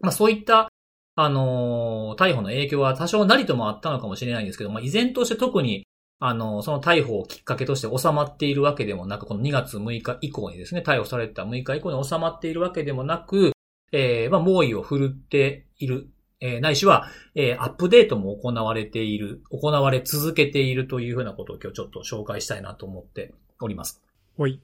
[0.00, 0.68] まあ、そういった、
[1.14, 5.86] あのー逮捕の影響は多少なりともあったのかもしれないんですけど、まあ、依然として特に、
[6.20, 13.51] あのーその逮捕をきっかけとして収まっているわけでもなく、この2月6日以降にですね、逮捕された6日以降に収まっているわけでもなく、
[13.92, 16.08] えー、まあ、猛威を振るっている、
[16.40, 24.02] えー、ないしは、えー、アップデートも行われている、行われ続けているというふうなことを今日ちょっと紹介したいなと思っております。
[24.36, 24.60] ほい。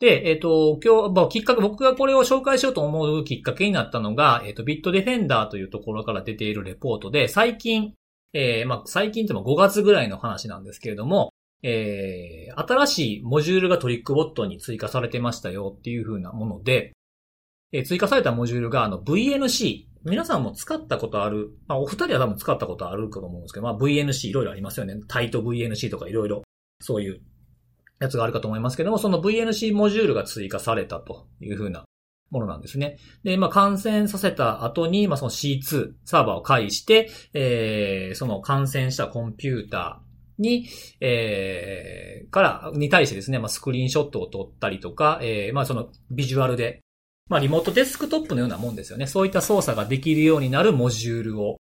[0.00, 7.94] で、えっ、と、今日、まあ、きっかけ、僕がこれを紹介しようと思うきっかけになったのが、えっ、と、ビットデフェンダーというところから出ているレポートで、最近、
[8.32, 16.92] えーまあ、最近っても5月ぐらいの話なんですけれども、えー、新しいモジュールがトリックボットに追加されてましたよっていう風なもので、
[17.72, 19.86] えー追加されたモジュールが、あの、VNC。
[20.04, 24.94] 皆さんも使ったことある、まあ、お二人は多分使ったことあるかと思うんですけど、まあ、VNC いろいろありますよね。
[25.08, 26.44] タイト VNC とかいろいろ、
[26.80, 27.20] そういう
[28.00, 31.84] やつがあるかと思いますけども、その VNC モジュールが追加されたというふうな
[32.30, 32.98] ものなんですね。
[33.24, 40.68] で、まあ、感染させた後に、まあ、その C2 サーバーを介して、えー、その感染したコンピューターに、
[41.00, 46.80] えー、から、に対してですね、まあ、スクリーンショットを撮ったりとか、えー、まあ、そのビジュアルで、
[47.28, 49.06] まあ、リモートデスクトップのようなもんですよね。
[49.06, 51.58] そういった操作ができるようになるモジュールを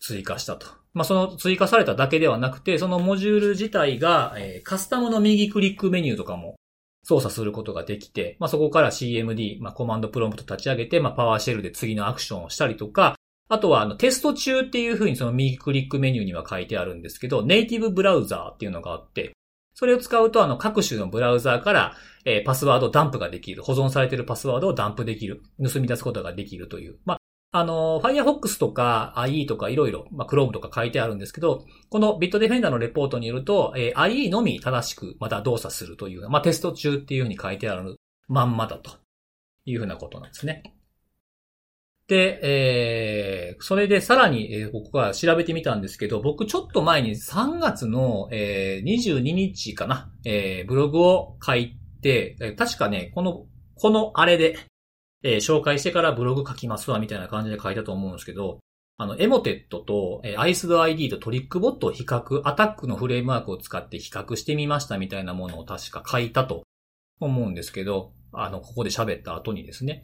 [0.00, 0.66] 追加したと。
[0.92, 6.56] まあ、その追加されただけではなくて、そのモジュール自体が、えー、カスタムの右クリックメニューとかも
[7.04, 13.16] 操作することができて、まあ、そこから CMD、まあ、コマンドプロンプト立ち上げて、まあ、パワーシェルで次のアクションをしたりとか、
[13.48, 19.32] あとは、あの、テスト中っていう風にその右クリックメニューには書いてあるんですけど、ネイティブブラウザーっていうのがあって、
[19.74, 23.62] それを使うと、あの、各種のブラウザーから、えー、パスワードダンプができる。
[23.62, 25.42] 保存されているパスワードをダンプできる。
[25.62, 26.98] 盗み出すことができるという。
[27.04, 27.18] まあ、
[27.56, 38.90] あの、Firefox とか IE とかいろいろ、まあ、Chrome とか書いてあるんですけど、この Bitdefender のレポートによると、えー、IE のみ正しくまた動作するという、まあ、テスト中っていうふうに書いてあるまんまだと
[39.66, 40.74] いうふうなことなんですね。
[42.06, 51.83] で、えー、それでさらに、えー、僕は調べてみたんですけど、僕ちょっと前に3月の、えー、22日かな、えー、ブログを書いて、
[52.56, 54.56] 確かね、この、このあれで、
[55.22, 58.58] えー、紹介してからブログ書きますわ、みたいな感じで書いたと思うんですけど、
[58.96, 66.62] あの、エモテットと、えー、アイスド ID とトリックボットを比較、アタックのフレームワークを使って比較してみましたみたいなものを確か書いたと
[67.20, 70.02] 思うんですけど、あの、ここで喋った後にですね。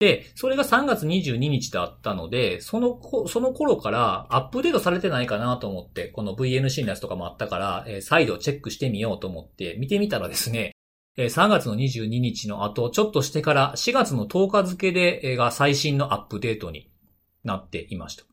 [0.00, 10.72] で、それが3月22日だったので、その、その頃からアップデートされてないかなと思って、この VNC のやつとかもあったから、えー、再度チェックしてみようと思って見てみたらですね、
[11.16, 16.90] 3月の22日の後、ちょっとしてから4月の10日付で、が最新のアップデートに
[17.44, 18.24] なっていました。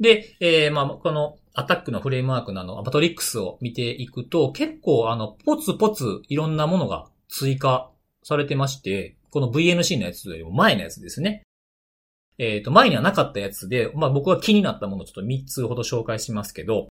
[0.00, 7.90] で、えー、まあ、このアタックのフレームワークのあの、マトリックスを見ていくと、結構あの、ポツポツいろんなものが追加
[8.22, 11.42] されてまして、この VNC のやつよりも前のやつですね。
[12.38, 16.88] えっ、ー、と、前にはなかったやつで、まあ僕は気になったものをちょっと3つほど紹介しますけど、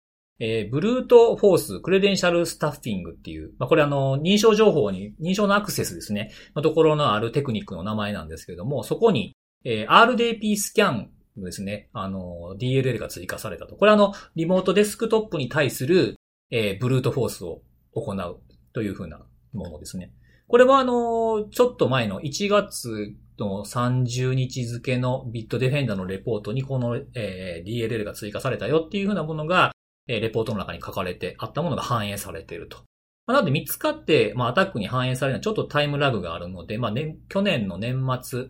[0.43, 13.75] えー、ブルートフォース、クレデンシャルスタッフィングっていう、まあ、これあの、認証情報に、認証のアクセスですね、のところのあるテクニックの名前なんですけども、そこに、えー、RDP スキャンのですね、あの、DLL が追加されたと。
[13.75, 16.15] これあの、リモートデスクトップに対する、
[16.49, 17.61] えー、ブルートフォースを
[17.93, 18.39] 行う
[18.73, 19.21] というふうな
[19.53, 20.11] ものですね。
[20.47, 29.71] これはあの、ちょっと前の1月の30日付のビットデフェンダーのレポートにこの、えー、DLL が追加されたよっていうふうなものが、
[30.07, 32.77] えレポートの中に書かれてあったものが反映されていると。
[33.27, 38.47] まあ、なので見つかって、まあ、アタックに反映されるのはちょっとタイムラグがあるので、まあ、年、去年の年末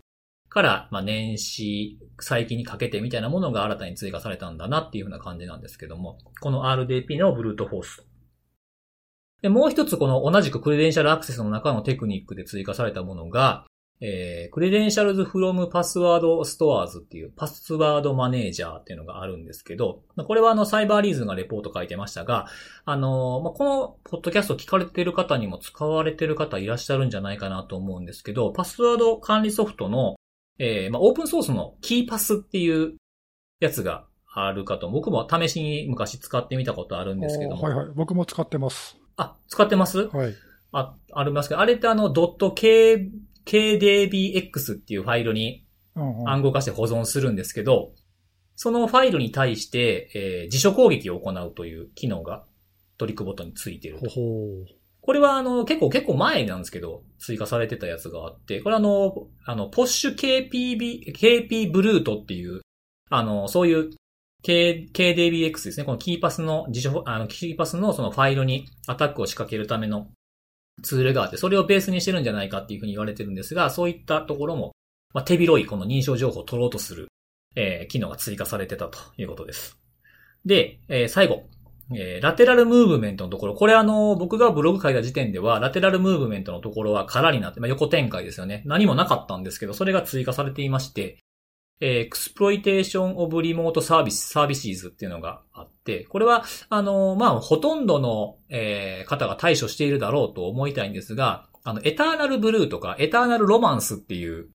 [0.48, 8.06] から、まあ、年始、最近にかけてみたいなものが新たに追加されたんだなっていうふうな感じなんですけども、この RDP のブルートフォース。
[9.42, 13.66] で、もう一つこの同じく Credential Access の中のテクニックで追加されたものが、
[14.04, 22.48] えー、 Credentials from Password Stores っていうパスワードマネージャーっていうのがあるんですけど、これはあのサイバーリーズンがレポート書いてましたが、
[22.84, 30.16] あのまあ、このポッドキャスト聞かれてる方にも使われてる方いらっしゃるんじゃないかなと思うんですけど、パスワード管理ソフトの、
[30.58, 32.96] えー、まあ、オープンソースのキーパスっていう
[33.60, 37.62] やつがあるかと、僕も試しに昔使ってみたことあるんですけども。
[37.62, 37.86] はいはい。
[37.94, 38.96] 僕も使ってます。
[39.16, 40.08] あ、使ってます？
[40.08, 40.34] はい。
[40.72, 43.10] あ、ありますけど、あれってあの、ドット K
[43.44, 45.64] KDBX っていうファイルに
[46.26, 47.92] 暗号化して保存するんですけど、
[48.56, 52.44] そのファイルに対して、えー、自所攻撃を行うという機能が
[52.98, 54.08] トリックボットについてると。
[55.02, 62.60] これはあの、結構結構前なんですけど、追加されてたやつがあって、これあの、あの、ポッシュ KPB、KP ブルートっていう、
[63.10, 63.90] あの、そういう
[64.44, 65.84] K、KDBX ですね。
[65.84, 70.08] このキーパスの、自所、あの、キーパスのそのファイルにアタックを仕掛けるための
[70.82, 74.72] ツールがあって、それをベースにしてるんじゃないかっていうふうに言われてるんですが、そういったところも、
[75.12, 77.08] まあ、手広いこの認証情報を取ろうとする、
[77.54, 79.78] えー、機能が追加されてたということです。
[80.44, 81.44] で、えー、最後。
[81.94, 88.62] えー、 Lateral Movement のところ、これあの、僕がブログ書いた時点では、 Lateral Movement のところは空になって、まあ、横展開ですよね。
[88.64, 91.18] 何もなかったんですけど、それが追加されていまして、
[91.84, 104.48] Exploitation of Remote Service、Services っていうのがあって、これは、あの、まあ、ほとんどの、えー、方が対処しているだろうと思いたいんですが、あの、 EternalBlue とか、 EternalRomance っていう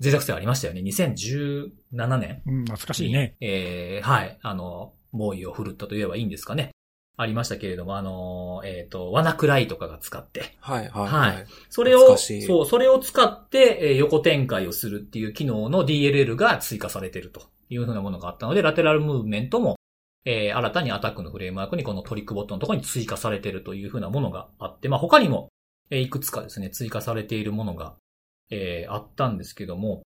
[0.00, 0.80] 脆弱性ありましたよね。
[0.80, 2.42] 2017年。
[2.44, 3.36] うん、懐かしいね。
[3.40, 4.38] えー、はい。
[4.42, 6.73] あの、猛威を振るったと言えばいいんですかね。
[7.16, 10.56] ありましたけれども、あの、えっ、ー、と、ワナクライとかが使って。
[10.58, 11.46] はい、はい、はい。
[11.70, 19.76] それを、そう、それを使って、えー、横展開をするっていう機能の DLL が追加されているというふうなものがあったので、ラテラルムーブメントも、
[20.24, 25.48] えー、新たにアタックのフレームワークにこのトリックボットのところに追加されているというふうなものがあって、まあ、他にも、
[25.90, 27.94] えー、いくつかですね、追加されているものが、
[28.50, 30.02] えーあったんですけども、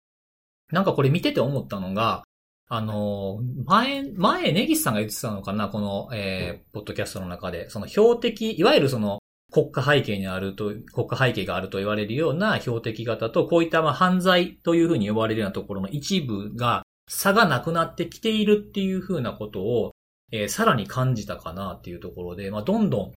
[0.71, 2.23] なんかこれ見てて思ったのが、
[2.69, 9.19] あのー前、前、ネギスさんが言ってたのかな、この、えーポッドキャストの中で、その標的、いわゆるその、
[9.51, 19.91] 国家背景にあると、国家背景があると言われるような標的型と、こういったまあ犯罪というふうに呼ばれるようなところの一部が差がなくなってきているっていうふうなことを、
[20.31, 23.11] えーさらに感じたかなっていうところで、まあ、どんどん、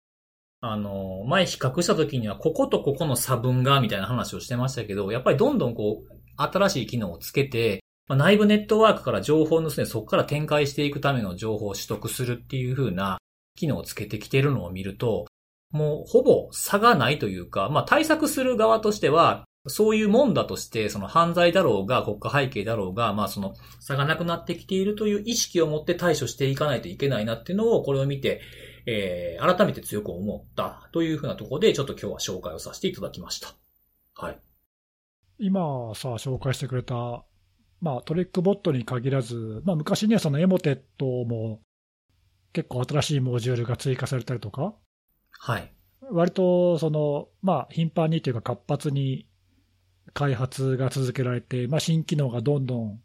[0.59, 13.19] あのー前比較した時には、こことここの差分が、みたいな話をしてましたけど、やっぱりどんどんこう、新しい機能をつけて、まあ、内部ネットワークから情報を盗んでそこから展開していくための情報を取得するっていう風な
[13.55, 15.25] 機能をつけてきてるのを見ると、
[15.71, 28.41] もうほぼ差がないというか、まあ対策する側としては、そういうもんだとして、その犯罪だろうが国家背景だろうが、まあその差がなくなってきているという意識を持って対処していかないといけないなっていうのを、これを見て、
[28.85, 33.55] えー、改めて強く思ったというふうなところで、ちょっと今日は紹介をさせていただきました。
[34.13, 34.39] はい。
[35.39, 37.25] 今さ、紹介してくれた、
[37.81, 41.61] まあ、トリックボットに限らず、まあ、昔にはそのエモテットも
[42.53, 44.73] 結構新しいモジュールが追加されたりとか、
[45.31, 45.71] はい。
[46.11, 49.27] 割とその、まあ、頻繁にというか活発に
[50.13, 52.99] 開発が続けられて、まあ、新機能がどんどん、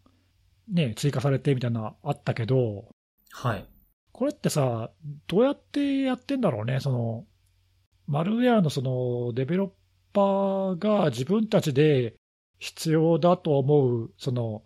[0.73, 2.89] ね、追加されてみたいなのあったけど、
[3.33, 3.67] はい。
[4.13, 4.91] これってさ、
[5.27, 7.27] どうやってやってんだろうね、その、
[8.07, 9.71] マルウェアのそのデベロッ
[10.13, 12.15] パーが自分たちで
[12.61, 14.63] 必要だと思う、その、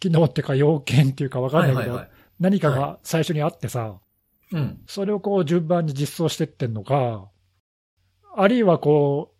[0.00, 2.10] 機能っていうか要件っていうかわかんないけど、はいはいはい。
[2.40, 3.94] 何かが最初にあってさ、
[4.52, 4.80] うん。
[4.86, 7.30] それをこう順番に実装してってんのか、
[8.36, 9.32] あるいはこ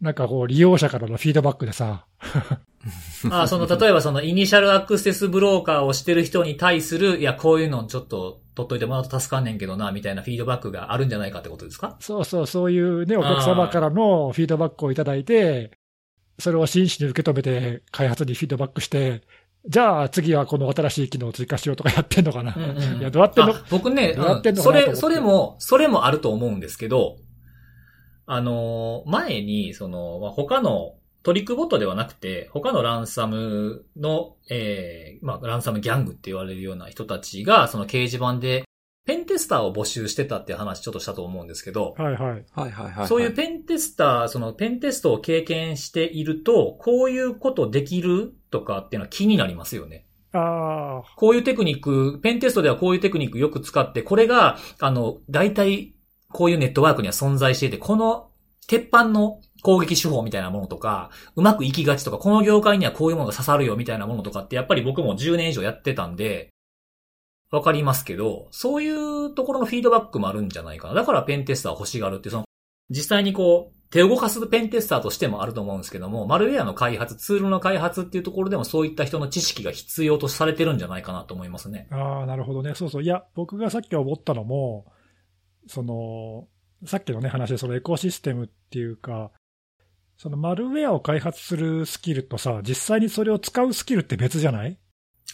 [0.00, 2.06] う、なんかこう利用者からのフィードバックでさ、
[3.30, 11.96] あその、例えばその、イニシャルアクセスブローカーをしてる人に対する、いや、こういうのちょっと取っといてもらうと助かんねんけどな、みたいなフィードバックがあるんじゃないかってことですか？
[12.00, 15.72] そうそう、そういうね、お客様からのフィードバックをいただいて、
[16.38, 19.22] それを真摯に受け止めて、開発にフィードバックして、
[19.66, 22.54] じゃあ次はこの新しい機能を追加しようとかやってんのかな。
[22.56, 23.00] うんうんうん。
[23.00, 23.54] いや、どうやってんの？
[23.54, 25.00] あ僕ね、どうやってんのかなと思って。
[25.00, 27.16] それも、それもあると思うんですけど、
[28.26, 38.64] あのー、前に、その、まあ他のトリックボットではなくて、他のランサムの、えー、まあ、ランサムギャングって言われるような人たちが、その掲示板で、
[39.08, 42.20] ペンテスターを募集してたっていう話ちょっとしたと思うんですけど、はいはい。
[42.20, 43.08] はいはいはいはい。
[43.08, 50.04] そういうペンテスター、そのペンテストを経験していると、こういうことできるとかっていうのは気になりますよね。
[50.32, 55.94] ああ、こういうテクニック、ペンテストではこういうテクニックよく使って、これが、あの、大体、
[56.30, 58.28] こういうネットワークには存在していて、この、
[58.66, 66.50] 鉄板の攻撃手法みたいなものとか、うまくいきがちとか、この業界にはこういうものが刺さるよみたいなものとかって、やっぱり僕も10年以上やってたんで、
[67.50, 70.94] わかりますけど、そういうところのフィードバックもあるんじゃないかな。
[70.94, 72.44] だからペンテスター欲しがるって、その、
[72.90, 81.88] 実際にこう、手を動かすペンテスターとしてもあると思うんですけども、マルウェアの開発、ツールの開発っていうところでもそういった人の知識が必要とされてるんじゃないかなと思いますね。
[81.90, 82.74] ああ、なるほどね。
[82.74, 83.02] そうそう。
[83.02, 84.92] いや、僕がさっき思ったのも、
[85.66, 86.48] その、
[86.86, 89.30] さっきのね、話で、そのエコシステムっていうか、
[90.18, 94.78] そのマルウェアを開発するスキルとさ、実際にそれを使うスキルって別じゃない？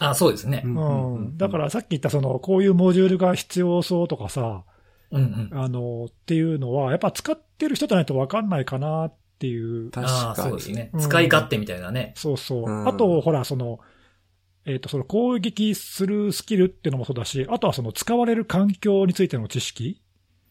[0.01, 0.63] あ、そうですね。
[0.65, 1.37] うん。
[1.37, 4.65] だからさっき言ったその、こういうモジュールが必要そうとかさ、
[5.11, 5.59] うんうん。
[5.59, 9.91] あの、っていうのは、やっぱ使ってる人じゃないと分かんないかなっていう。
[9.91, 10.49] 確ああ、かに。
[10.49, 10.97] そうですねう。
[10.97, 12.13] ん使い勝手みたいなね。
[12.17, 12.63] そうそう。
[12.65, 13.79] うんあと、ほら、その、
[14.67, 20.03] えっ、と、その攻撃するスキルっていうのもそうだし、あとはその使われる環境についての知識。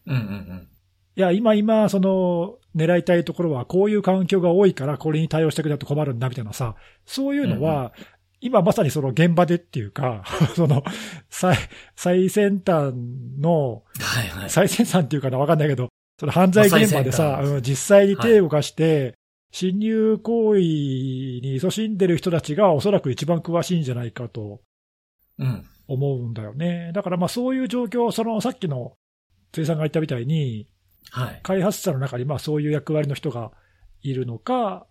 [0.05, 0.67] うんうんうん。
[1.15, 6.75] いや、今、今、その、狙いたいところは、こういう環境が多いから、これに対応してくれないと困るんだ、みたいなさ、
[7.05, 7.93] そういうのは、
[8.43, 10.23] 今まさにその現場でっていうか、
[10.55, 10.83] その、
[11.29, 11.57] 最、
[11.95, 12.93] 最先端
[13.39, 14.49] の、はいはい。
[14.49, 15.87] 最先端っていうかな、わかんないけど、
[16.19, 19.15] その犯罪現場でさ、実際に手を動かして、
[19.51, 24.61] 侵入行為に勤しんでる人たちがおそらく一番詳しいんじゃないかと
[25.39, 25.65] うん。
[25.87, 26.91] 思うんだよね。
[26.93, 28.97] だからまあそういう状況、そのさっきの
[29.51, 30.67] 辻さんが言ったみたいに、
[31.11, 31.39] はい。
[31.43, 33.51] 開発者の中にまあそういう役割の人が
[34.01, 34.85] いるのか、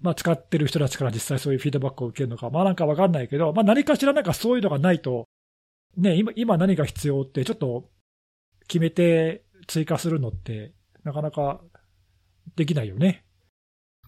[0.00, 5.28] まあ、使ってる人たちから実際そういうフィードバックを受けるのか、まあなんかわかんないけど、まあ何かしらなんかそういうのがないと、
[5.96, 7.90] ね、今今何が必要ってちょっと
[8.66, 10.72] 決めて追加するのって、
[11.04, 11.60] なかなか
[12.56, 13.24] できないよね。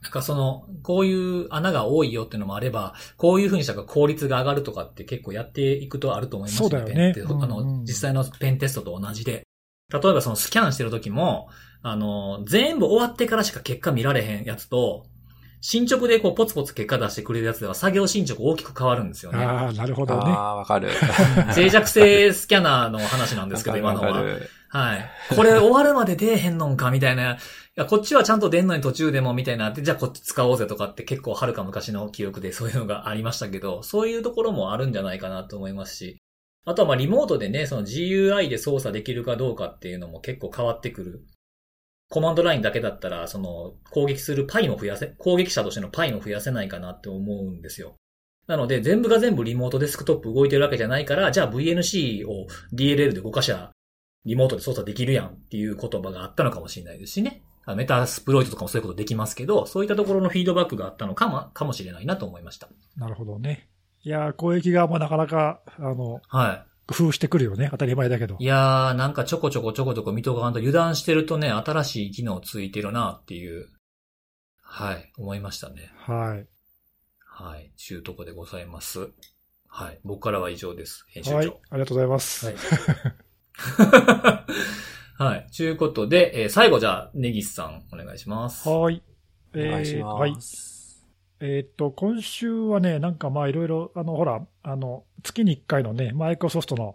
[0.03, 9.47] なんかその、こういう穴が多いよっていうのもあれば、こういうふうにしたら効率が上がるとかって結構やっていくとあると思いますそうだよねペンってうんあの、実際のペンテストと同じで。
[9.93, 11.49] 例えばそのスキャンしてる時も、
[11.82, 15.07] あの、全部終わってからしか結果見られへんやつと、
[15.62, 19.42] 進捗でこうポツポツ結果出してくれるやつでは作業進捗大きく変わるんですよね。
[19.42, 20.20] ああ、なるほどね。
[20.26, 20.90] ああ、わかる。
[21.56, 24.24] 脆弱性スキャナーの話なんですけど、今のは。
[24.68, 25.10] はい。
[25.36, 27.38] これ終わるまで出えへんのんかみたいな
[27.74, 36.18] や、こっちはちゃんと出んのに途中でもみたいなって、じゃあこっち使おうぜとかって結構はるか昔の記憶でそういうのがありましたけど、そういうところもあるんじゃないかなと思いますし、
[36.64, 41.24] あとはまあリモートでね、その GUI で操作できるかどうかっていうのも結構変わってくる。
[42.12, 47.94] コマンドラインだけだったら、その攻撃するパイも増やせ、攻撃者としてのパイも増やせないかなって思うんですよ。
[48.46, 53.56] なので、全部が全部リモートデスクトップ動いてるわけじゃないから、じゃあ VNC を DLL で5箇所
[54.26, 57.42] リモートで操作できるやんっていう言葉があったのかもしれないですしね。
[57.76, 62.68] メタスプロイトとかもそういうことできますけど、そういったところのフィードバックがあったのかも、かもしれないなと思いました。
[62.94, 63.70] なるほどね。
[64.02, 66.71] いや攻撃側もなかなか、あの、はい。
[66.86, 67.68] 工夫してくるよね。
[67.70, 68.36] 当たり前だけど。
[68.38, 73.68] いやー、なんかちょこちょこちょこちょこ見とかんと油断してるとね、新しい機能ついてるなっていう、
[74.62, 75.92] はい、思いましたね。
[75.96, 76.46] はい。
[77.24, 79.10] はい、ちゅうとこでございます。
[79.68, 81.04] はい、僕からは以上です。
[81.08, 81.36] 編集長。
[81.36, 82.46] はい、ありがとうございます。
[82.46, 82.56] はい。
[85.18, 85.46] はい。
[85.50, 88.68] ちゅうことで、えー、最後じゃあ、ネギスさん、お願いします。
[88.68, 89.02] はい。
[89.54, 90.20] えー、お願いします。
[90.20, 90.34] はい。
[91.45, 96.95] えー、っと、今週はね、なんかまあいろいろ、あの、ほら、あの、月に1回のね、マイクロソフトの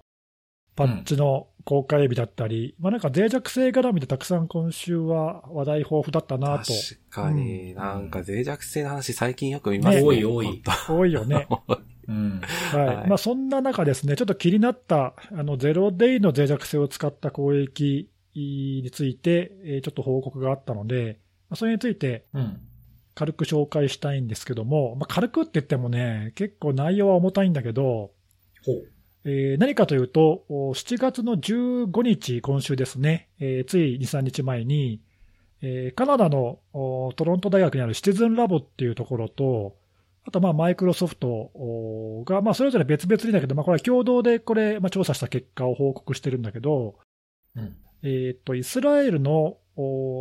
[0.78, 6.72] パッチの公開日だったり、うん、まあなんか脆弱性絡みでたくさん今週は話題豊富だったなと。
[6.72, 10.04] 確かに、うん、なんか脆弱性の話最近よく見ますね。
[10.04, 10.64] 多い多い。
[10.88, 11.46] 多いよね。
[12.08, 12.42] うん、
[12.72, 12.86] はい。
[12.86, 21.20] はい、まあそんな中ですね、ちょっと気になった、あの、ゼロデイの脆弱性を使った攻撃について、えー、ちょっと報告があったので、
[21.50, 22.28] まあ、それについて、
[23.18, 28.12] 軽く紹介したいんですけども、まあ、軽くって言ってもね、結構内容は重たいんだけど、
[29.26, 35.02] えー、何かというと、7月の15日、今週ですね、えー、つい2、3日前に、
[35.64, 39.76] えー、カナダのトロント大学にあるシティズンラボっていうところと、
[40.24, 41.50] あと、まあ、マイクロソフト
[42.24, 47.00] が、まあ、それぞれ別々にだけど、まあ、これは共同でこれ、まあ、調査した結果を報告してるんだけど、
[47.56, 49.58] うん、えっ、と、イスラエルの、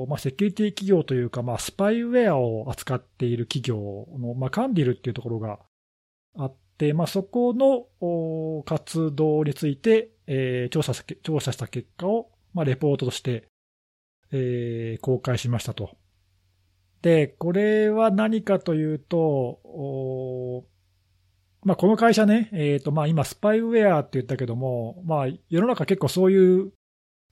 [0.09, 5.59] まあ、セキュリティ企業というか、まあ、スパイウェアを扱っている企業の、まあ、カンディルっていうところが
[6.36, 10.92] あって、まあ、そこの活動について、えー、調査
[11.22, 13.48] 調査した結果を、まあ、レポートとして、
[14.30, 15.96] えー、公開しましたと。
[17.00, 20.64] で、これは何かというと、
[21.64, 26.72] まあ、この会社ね、えっ、ー、と、まあ、今、スパイウェアって言ったけども、まあ、世の中結構そういう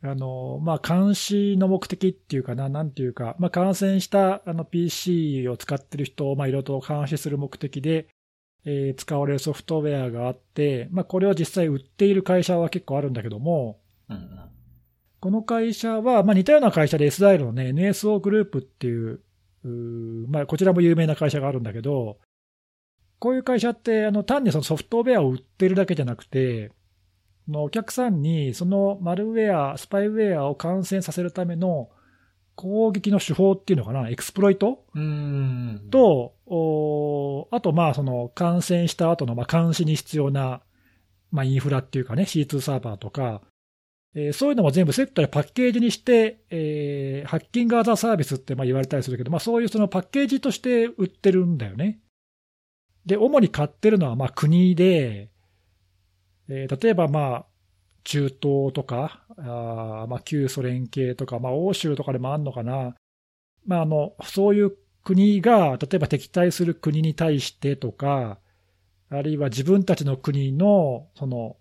[0.03, 8.09] あの、まあ、監視の目的っていうかな、なんていうか、まあ、感染したあの PC を使ってる人を、まあ、いろいろと監視する目的で、
[8.67, 14.31] えー、使われるソフトウェアがあって、まあ、これを実際売っている会社は結構あるんだけども、うん、
[15.21, 19.21] この会社は、まあ、似たような会社でイスラエルのね、NSO グループっていう、
[19.65, 19.69] う
[20.29, 22.19] まあ、こちらも有名な会社があるんだけど、
[23.19, 26.73] こういう会社って、あの、単にそのソフトウェアを売ってるだけじゃなくて、
[27.53, 31.91] お客さんにそのマルウェア、スパイウェアを感染させるための
[32.57, 34.85] 攻撃の手法っていうのかな、エクスプロイト？
[35.91, 36.35] と、
[37.51, 40.63] あとまあその感染した後のまあ監視に必要な
[41.31, 43.43] まあインフラっていうかね、C2 サーバーとか、
[44.15, 51.99] えー、そういうのも全部セットでパッケージにして、えー、ハッキングアザーサービスってまあ言われたりするけど、まあそういうそのパッケージとして売ってるんだよね。
[53.05, 55.31] で、主に買ってるのはまあ国で、
[56.49, 57.47] えー、例えば、まあ、
[58.05, 62.95] 中東とか、あまあ、旧ソ連系とか、まあ、欧州とかでもあるのかな。
[63.67, 68.39] まあ、あの、そういう国が、例えば敵対する国に対してとか、
[69.11, 71.57] あるいは自分たちの国の、その、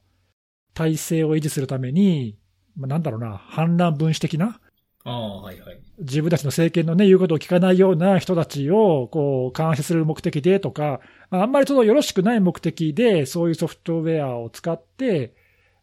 [0.74, 2.38] 体制を維持するために、
[2.76, 4.60] まあ、なんだろうな、反乱分子的な、
[5.04, 5.80] はいはい。
[6.00, 15.36] 自分たちの政権のね、言うことを聞かないような人たちを、こう、監視する目的でとか、あ、んまりそのよろしくない目的で、そういうソフトウェアを使って、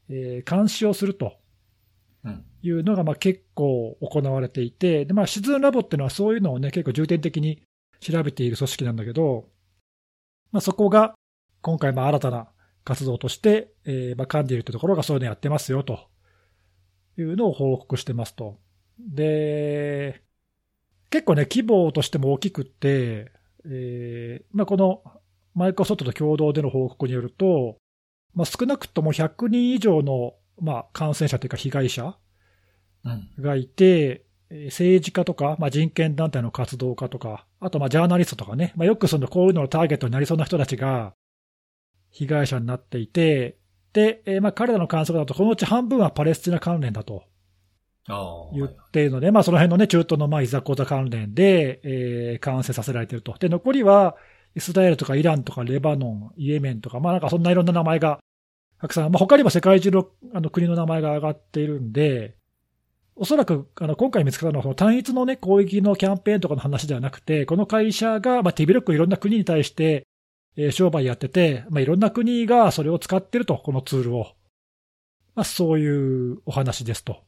[0.09, 1.41] えー、監視をすると。
[2.62, 7.62] いうのが、まあ結構行われていて、で、まあ、シズンラボっていうのはそういうのをね、結構重点的に
[8.01, 9.49] 調べている組織なんだけど、
[10.53, 11.14] まあそこが、
[11.62, 12.49] 今回、まあ新たな
[12.85, 16.09] 活動として、えー、まあ、カンディルってところがそういうのやってますよ、と
[17.16, 18.59] いうのを報告してますと。
[19.09, 20.23] で、
[21.11, 23.33] 結構ね、規模としても大きくって、
[23.67, 25.03] えー、まあ、この
[25.55, 27.79] マイクロソフトと共同での報告によると、
[28.35, 32.17] まあ、少なくとも100人以上の、まあ、感染者というか被害者
[33.39, 41.15] がいて、うん、政治家とか、まあ、人権団体の活動家とか、あとまあジャーナリストとかね、まあ、よくそのこういうののターゲットになりそうな人たちが
[42.11, 43.59] 被害者になっていて、
[43.93, 47.25] で、えー、まあ彼らの観測だと、このうち半分はパレスチナ関連だと。
[48.07, 53.35] 言っているので、まあ、その辺のね、中東のまあいざこざ関連で、えー、感染させられていると。
[53.39, 54.17] で、残りは、
[54.55, 58.21] イスラエルとかイランとかレバノン、イエメンとか、まあなんかそんないろんな名前が
[58.81, 62.35] たくさん、まあ他にも世界中のあの国の名前が上がっているんで、
[63.15, 70.07] おそらくあの今回見つかったのは、その単一の、ね、攻撃のキャンペーンとかの話ではなくて、この会社が、まあ、手広くいろんな国に対して、
[70.57, 74.29] えー、商売やってて、まあ、いろんな国がそれを使ってると、このツールを。
[75.35, 77.23] まあ、そういうお話ですと。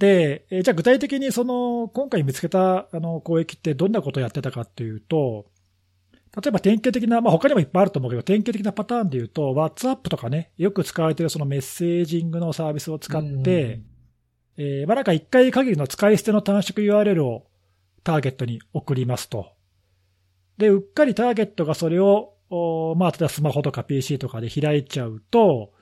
[0.00, 5.46] で、えー、じゃあ具体的にその、今回見つけたあの攻撃ってどんなことをやってたかっていうと、
[6.34, 13.82] 例えば典型的な、まあ、他にもいっぱいあると思うけど、典型的なパターンで言うと、WhatsApp とかね、よく使われているそのメッセージングのサービスを使って、
[14.56, 17.46] えー、まあ、なんか一回限りの使い捨ての短縮 URL を
[18.02, 19.52] ターゲットに送りますと。
[20.56, 22.36] で、うっかりターゲットがそれを、
[22.96, 25.72] まあ、例えばスマホとか PC とかで開いちゃうと、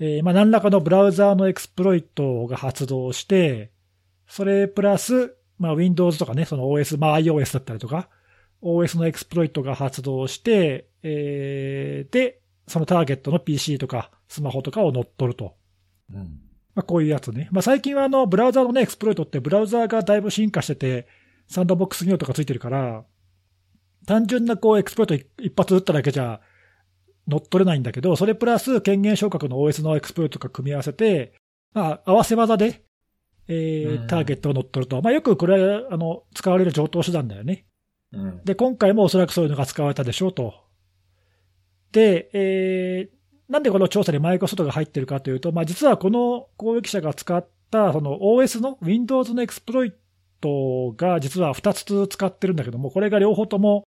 [0.00, 3.70] えー、まあ、何らかのブラウザーのエクスプロイトが発動して、
[4.26, 8.08] それプラス、まあ、Windows とかね、その OS、まあ、iOS だったりとか、
[8.62, 15.54] OS のエクスプロイトが発動して、えー、で、そのターゲットの PC とかスマホとかを乗っ取ると。
[16.12, 16.40] うん。
[16.74, 17.48] まあ、こういうやつね。
[17.50, 21.08] まあ、最近はあの、ブラウザーのね、エクスプロイトってブラウザーがだいぶ進化してて、
[21.46, 23.04] サンドボックス機能とかついてるから、
[24.06, 26.40] 単純なこうエクスプロイト一発打っただけじゃ
[27.30, 31.32] 乗っ取れないんだけど、それプラス権限昇格の OS のエクスプロイトとか組み合わせて、
[31.72, 32.82] まあ、合わせ技で、
[33.48, 35.00] えー、ターゲットを乗っ取ると。
[35.02, 37.64] まあ、よくこれは、あの、使われる常套手段だよね。
[38.12, 40.54] うん、で、今回もおそらくそういうのが使われたでしょうと。
[41.92, 49.92] で、えー、なんでこの調査にマイクロソフトが入ってるかというと、まあ、実はこの攻撃者が使ったその OS の Windows のエクスプロイ
[50.40, 53.84] トが実は2つ使ってるんだけども、これが両方とも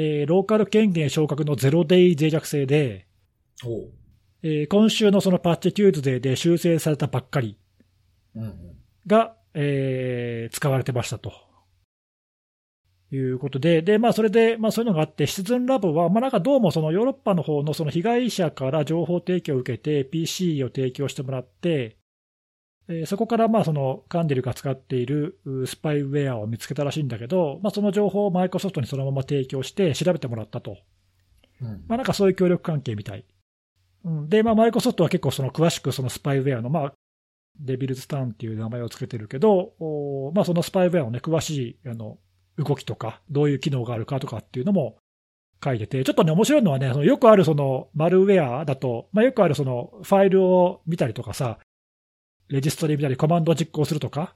[0.00, 3.08] えー、ローカル権限昇格のゼロデイ脆弱性で、
[4.44, 7.58] えー、今週のそのパッチテューズデーで修正されたばっかり。
[9.08, 11.32] が、うんうん、えー、使われてましたと。
[13.10, 21.97] いうことで、で、まあ、それで、まあ、そういうのがあって、シチズンラボは、まあ、なんかどうもそのヨーロッパの方のその被害者から情報提供を受けて、PC を提供してもらって、
[22.88, 30.78] えそこからまあそのカンデルが使っているスパイウェアを見つけたらしいんだけど、まあ、その情報をマイクロソフトにそのまま提供して調べてもらったと。
[31.60, 33.24] うん、まあなんかそういう協力関係みたい。
[34.04, 36.92] うん、で、まあマイクロソフトは結構その詳しくそのスパイウェアの、まあ、
[37.60, 39.72] デビルズターンっていう名前を付けてるけど、
[40.34, 42.18] まあそのスパイウェアのね、詳しいあの
[42.56, 44.96] 動きとか、どういう機能があるかとかっていうのも
[45.62, 51.58] 書いてて、ちょっとね、面白いのはね、そのよくあるそのマルウェアだと、まあよくあるそのファイルを見たりとかさ、
[52.48, 54.34] レジストリ見たりコマンドを実行するとか、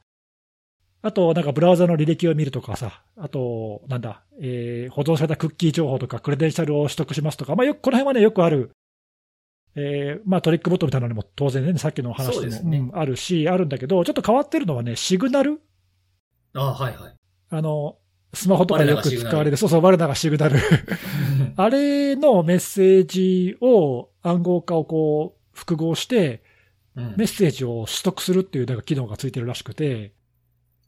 [1.04, 8.70] あと、なんかブラウザの履歴を見るとかさ、あと、なんだ、えー、保存されたクッキー情報とか、クレデンシャルを取得しますとか、まあよく、この辺はね、よくある、
[9.74, 12.78] えー、まあトリックボットみたいなのも当然ね、さっきの話でも、ね。
[12.78, 15.60] うん、あるし、あるんだけど、ちょっと変わってるのはね、シグナル。
[16.54, 17.14] ああ、はいはい。
[17.50, 17.96] あの、
[18.32, 20.58] スマホとかでよく使われる、そうそう、我らがシグナル。
[21.56, 26.42] あれのメッセージを暗号化をこう、複合して、
[26.94, 30.12] メッセージを取得するっていうなんか機能がついてるらしくて、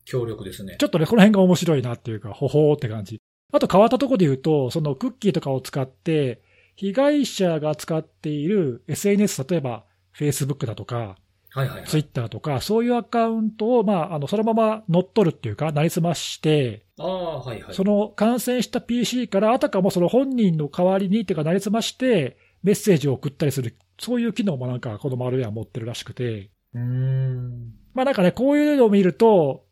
[0.05, 0.77] 強力ですね。
[0.79, 3.21] ちょっとね、この辺が面白いなっていうか、ほほーって感じ。
[3.53, 6.43] あと変わったところで言うと、そのクッキーとかを使って、
[6.77, 9.85] 被害者が使っている SNS、例えば
[10.19, 11.17] Facebook だとか、
[11.51, 17.75] はいはい、はい、Twitter とか、そういうアカウントを、まあ、あの、そのまま乗っ取るっていうか、なりすまして、ああ、はいはい。
[17.75, 26.51] その感染した PC から、あたかもその本人の代わりにっていうか、なりすまして、メッセージを送ったりする、そういう機能もなんかこのマルウェア持ってるらしくて。
[26.75, 27.73] うん。
[27.95, 29.67] まあなんかね、こういうのを見ると、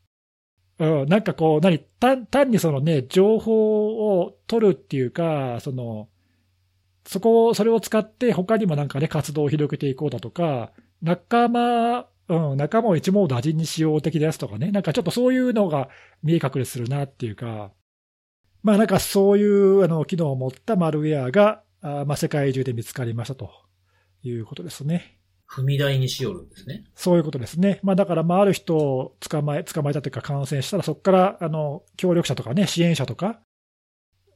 [0.79, 6.09] うん、なんかこう、何、単単にそのね、情報を取るっていうか、その、
[7.07, 15.89] そこを、それを使って他にもなんかね、活動を広げていこうだとか、仲間、うん、仲間を一網打尽にしよう的なやつとかね、なんかちょっとそういうのが
[16.23, 17.73] 見え隠れするなっていうか、
[18.63, 23.51] まあなんかそういうあの機能を持ったマルウェアが、あまあ、世界中で見つかりましたと
[24.23, 25.19] いうことですね。
[25.49, 26.85] 踏み台にしよるんですね。
[26.95, 27.79] そういうことですね。
[27.83, 33.41] まあだから、まあある人を捕まえ、捕まえたというか感染したら、そこから、あの、協力者とかね、支援者とか、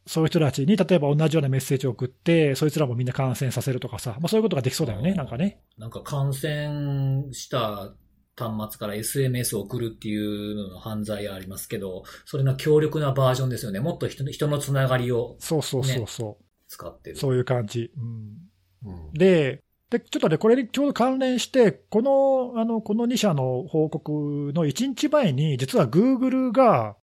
[0.07, 5.63] そういう人たちに、例えば同じようなメッセージを送って、そいつらもみんな感染させるとかさ、まあそういうことができそうだよね、なんかね。
[5.79, 7.95] なんか感染した
[8.37, 13.81] 端末から SMS を送るっていうのの犯罪ありますけど、それの強力なバージョンですよね。
[13.81, 16.45] もっと人の人のつながりを、ね、そうそうそうそう。
[16.69, 17.17] 使ってる。
[17.17, 17.91] そういう感じ。
[17.97, 26.97] うん、うん、で、で、ちょっとね、これにちょうど関連して、この、あの、この2社の報告の1日前に、実は Google が、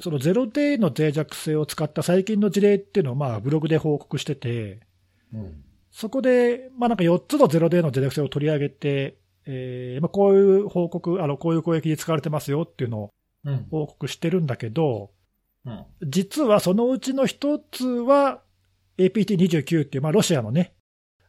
[0.00, 4.80] そのゼロデイの脆弱性を使った最近の事例っていうのを、まあ、ブログで報告してて、
[5.34, 13.10] うん、そこで、まあなんか4つのゼロデイの脆弱性を取り上げて、えー、まあこういう報告、あの、こういう攻撃に使われてますよっていうのを
[13.70, 15.10] 報告してるんだけど、
[15.66, 18.40] うん、実はそのうちの1つは、
[18.98, 20.74] APT29 っていう、まあ、ロシアのね、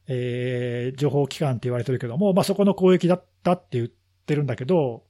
[0.08, 3.89] えー、情報機関って言われてるけども、まあ、そこの攻撃だったって言っ
[4.22, 5.04] ってるんだけど、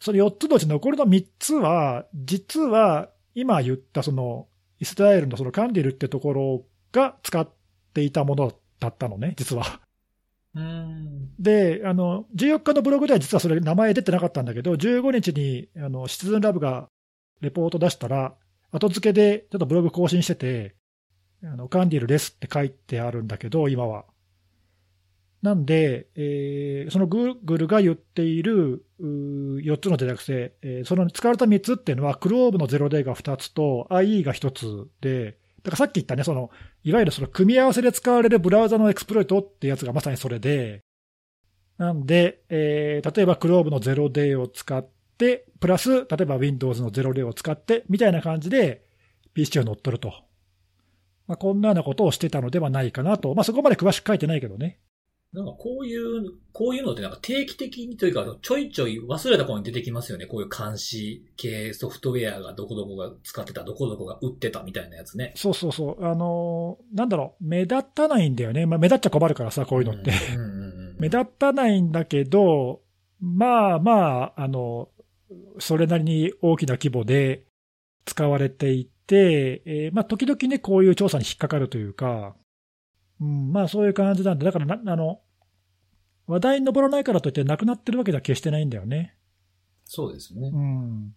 [0.00, 4.48] その4つのうち残りの3つは、実は今言ったその
[4.80, 7.48] イスラエルのそのカンディルってところが使っ
[7.92, 9.80] ていたものだったのね、実は。
[10.54, 11.34] うん。
[11.38, 16.88] で、あの、14日のブログでは実はそれ名前出てなかったんだけど、15日に、あの、シチズンラブが
[17.42, 18.34] レポート出したら、
[18.72, 20.74] 後付けでちょっとブログ更新してて、
[21.44, 24.06] あの、カンディルレスって書いてあるんだけど、今は。
[25.46, 36.50] なんで、えーそのグーグルが言っている4つのデタク性、えーその使われた3つっていうのは、クローブの 0D が2つと IE が1つで、だからさっき言ったね、その、
[36.82, 40.80] いわゆるその組み合わせで使われるブラウザのエクスプロイトってやつがまさにそれで、
[41.78, 44.84] なんで、えー例えば Chrome の 0day を使っ
[45.16, 48.84] て、プラス、例えば Windows の 0D を使って、みたいな感じで
[49.32, 50.12] PC を乗っ取ると。
[51.28, 53.32] まあ、こんなようなことをしてたのではないかなと。
[53.36, 54.80] まあ、そこまで詳しく書いてないけどね。
[55.32, 60.26] なんかこういう、こういうのってなんか定期的にというか、ちょいちょい忘れた頃に出てきますよね。
[60.26, 65.32] こういう監視系ソフトウェアがどこどこが使ってた、どこどこが売ってたみたいなやつね。
[65.36, 66.04] そうそうそう。
[66.04, 68.64] あのーなんだろう、目立たないんだよね。
[68.64, 70.12] まあ、目立っちゃ困るからさ、こういうのって。
[70.34, 72.80] うんうんうんうん目立たないんだけど、
[73.20, 74.88] まあまあ、あの、
[75.58, 77.44] それなりに大きな規模で
[78.06, 82.34] 使われていて、えーまあ時々ね、こういう調査に引っかかるというか、
[83.20, 85.20] うん、まあそういう感じなんで、だからな、あの、
[86.26, 89.14] 話題に上らないからといってなくなってるわけでは決してないんだよね。
[89.84, 90.56] そうですねう。
[90.58, 91.14] ん。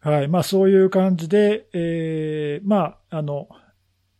[0.00, 0.28] はい。
[0.28, 3.48] まあそういう感じで、えーまあ、あの、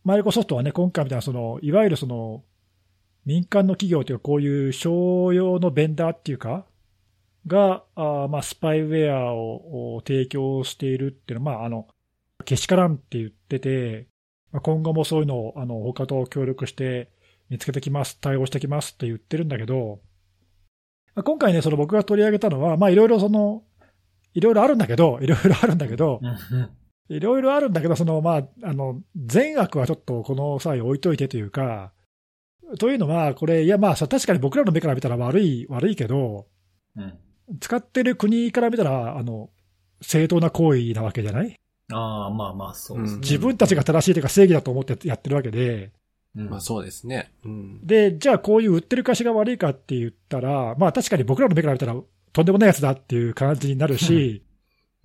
[0.03, 2.43] マイクロソフトはね、今回みたいな、その、いわゆるその、
[3.25, 6.65] 民間の企業というか、こういう商用のベンダーっていうか、
[7.45, 11.87] が、あーまあ、スパイウェアをを提供しているっていうのは、まあ、あの、
[12.45, 14.07] けしからんって言ってて、
[14.51, 17.11] まあ、今後もそういうのを、あの、他と協力して
[17.51, 19.99] 見つけてきます、対応してきますって言ってるんだけど、
[21.13, 23.63] まあ今回ね、その僕が取り上げたのは、まあ、いろいろその、
[24.33, 26.21] いろいろあるんだけど、 いろいろあるんだけど
[27.09, 31.91] いろいろあるんだけど、その、まあ、あの、善悪はちょっとこの際置いといてというか、
[32.79, 36.47] というのは、これ、いや、まあ、さ確かに僕らの目から見たら悪い、悪いけど、
[36.95, 37.13] うん。
[37.59, 39.49] 使ってる国から見たら、あの、
[40.01, 41.53] 正当な行為なわけじゃない？
[41.91, 43.19] ああ、まあまあ、そうですね。
[43.19, 45.91] 自分たちが正しいというか正義だと思ってやってるわけで、
[46.35, 47.31] うん、まあそうですね。
[47.43, 47.85] うん。
[47.85, 51.95] で、じゃあこういう売ってる会社が悪いかって言ったら、まあ確かに僕らの目から見たら
[52.33, 54.43] とんでもないやつだっていう感じになるし、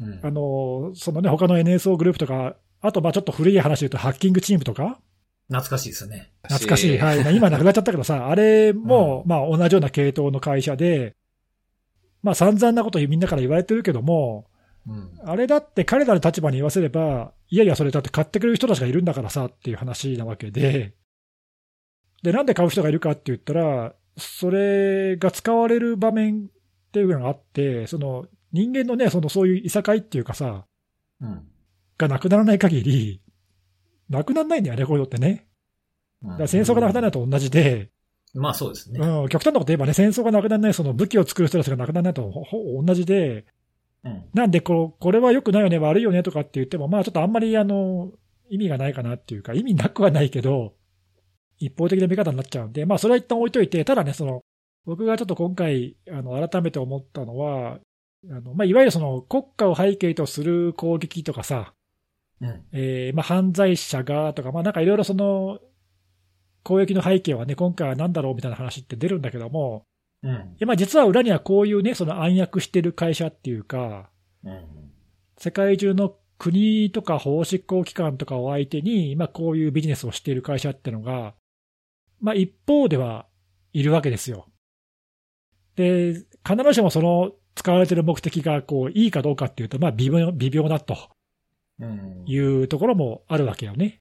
[0.01, 5.01] うんあの、そのね、他の NSO グループとか、あとまあちょっと古い話で言うとハッキングチームとか、
[5.49, 6.33] 懐かしいですね。
[6.43, 6.99] 懐かしい。
[6.99, 7.22] はい。
[7.22, 11.14] まあ今なくなっちゃったけどさ、 あれも、まあ同じような系統の会社で、
[12.22, 14.47] まあ散々なことみんなから言われてるけども、
[14.87, 15.11] うん。
[15.24, 20.95] あれだって彼らの立場に言わせれば、いやいやそれだって買ってくれる人たちがいるんだからさっていう話なわけで、
[22.27, 30.66] で、なんで買う人がいるかって言ったら、それが使われる場面っていうのがあって、その人間のね、そのそういういさかいっていうかさ、
[31.20, 31.47] うん。
[31.97, 33.22] がなくならない限り、
[34.11, 35.47] なくならないんだよね、こういうのってね。
[36.22, 37.91] うんだから戦争がなくならないと同じで、
[38.35, 38.99] まあそうですね。
[38.99, 42.33] うん、極端なこと言えばね、戦争がなくならない、その武器を作る人たちがなくならないと
[42.85, 43.47] 同じで、
[44.05, 44.24] うん。
[44.35, 48.11] なんでこ、これは良くないよね、悪いよねとかって言っても、まあちょっとあんまりあの、
[48.51, 50.74] 意味がないかなっていうか、意味なくはないけど、
[51.59, 54.42] 一方的な見方になっちゃうんで、まあそれは一旦置いといて、ただね、その、
[54.84, 57.78] 僕がちょっと今回、あの、改めて思ったのは、
[58.30, 61.74] あの、まあいわゆるその国家を背景とする攻撃とかさ、
[62.40, 62.62] うん。
[62.72, 65.59] えーまあ犯罪者がとか、まあなんかいろいろその、
[66.62, 69.86] 攻撃の背景はね、今回は何だろうみたいな話って出るんだけども、
[70.22, 70.32] うん。
[70.32, 74.11] いやまあ実は裏にはこういうね、その暗躍してる会社っていうか、
[74.44, 74.64] うん。
[75.38, 81.34] 世界中の国とか法執行機関とかを相手に、まあこういうビジネスをしている会社ってのが、
[82.20, 83.26] まあ一方では
[83.72, 84.46] いるわけですよ。
[85.76, 86.24] で、必
[86.64, 90.96] ずしもその使われている目的がこういいかどうかっていうと、まあ微妙微妙だと
[91.80, 92.24] うん。
[92.26, 94.00] いうところもあるわけよね。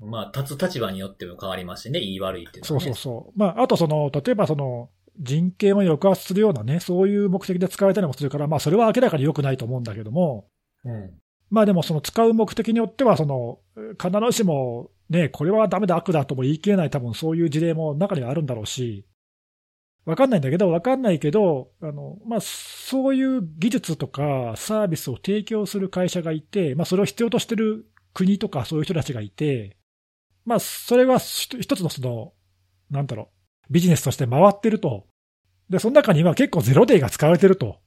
[0.00, 2.80] まあ、立つ立場によっても変わりましてね、言い悪いっていうのそう。
[2.80, 3.38] そうそう。
[3.38, 10.48] まああとその、例えばその、人権を抑圧するようなね、そういう目的で使われたりもするから、まあそれは明らかに良くないと思うんだけども、
[10.84, 11.10] うん。
[11.50, 13.58] まあでもその使う目的によっては、その、
[14.02, 19.06] 必ずしもね、これはダメだ、悪だとも言い切れない多分そういう事例も中にはあるんだろうし、
[20.06, 27.84] わかんないんだけど、わかんないけど、あの、まあそういう技術とかサービスを提供する会社がいて、まあそれを必要としてる
[28.14, 29.76] 国とかそういう人たちがいて、
[30.46, 32.32] まあそれは一一つのその、
[32.90, 33.28] なんだろ
[33.68, 35.06] う、ビジネスとして回ってると。
[35.68, 37.80] で、その中には結構ゼロデーが使われてると。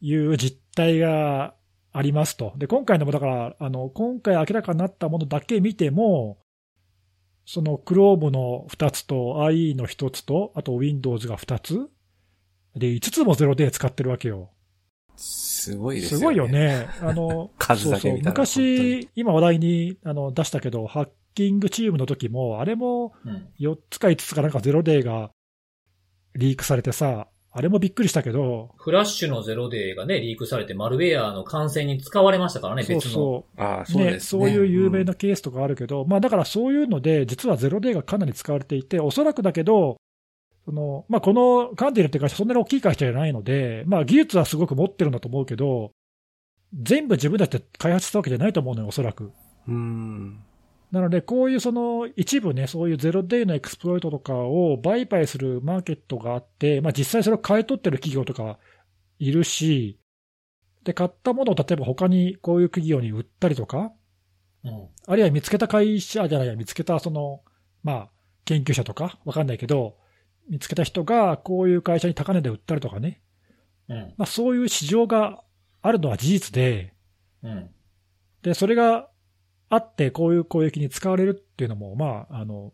[0.00, 1.54] いう実態が
[1.92, 2.52] ありますと。
[2.56, 6.38] で、今回のもだから、あの、今回明らかになったものだけ見ても、
[7.44, 11.88] その Chrome の2つと IE の1つと、あと Windows が2つ、
[12.76, 14.50] で、5つもゼロデー使ってるわけよ。
[15.16, 16.20] すごいですよね。
[16.20, 16.46] すごいよ。
[16.46, 16.88] ね。
[17.00, 23.48] あの、 数だけ見たらそうそう昔、今話題にあの出したけど、ハッキングチームの時も、あれもうん。
[23.58, 25.32] 4つか5つかなんかゼロデーが
[26.34, 33.10] リークされてさ、あれもびっくりしたけど、フラッシュのゼロデーがね、リークされて、マルウェアの感染に使われましたからね、そう別の。
[33.12, 33.60] そう。
[33.60, 34.40] ああ、そうね、ですね。
[34.42, 39.96] そういう有名んなケースとかあるけど、まあだからそういうので、実はゼロデーがかなり使われていて、おそらくだけど、
[40.66, 45.92] そのまあ、このカンティルって会社、そんなに大きい会社じゃないので、まあ、技術はすごく持ってるんだと思うけど、
[46.74, 49.32] 全部自分たちで開発したわけじゃないと思うのよ、おそらく。
[49.66, 50.44] うん。
[50.90, 58.58] なので、こういうその一部ね、そういうゼロデイのエクスプロイトとかを売買するマーケットがあって、まあ、実際それを買い取ってる企業とか
[59.18, 60.00] いるし、
[60.84, 63.92] で、買ったものを例えば他にこういう企業に売ったりとか、
[64.64, 64.88] うん。
[65.06, 67.42] あるいは見つけた会社じゃないや、見つけたその、
[67.82, 68.08] まあ、
[68.46, 69.96] 研究者とか、わかんないけど、
[70.48, 73.20] 見つけた人がこういう会社に高値で売ったりとかね、
[73.88, 74.14] うん。
[74.16, 75.42] まあ、そういう市場が
[75.82, 76.94] あるのは事実で、
[77.42, 77.70] うん。
[78.42, 79.10] で、それが
[79.70, 82.72] あって、こういう攻撃に使われるっていうのも、まあ、あの、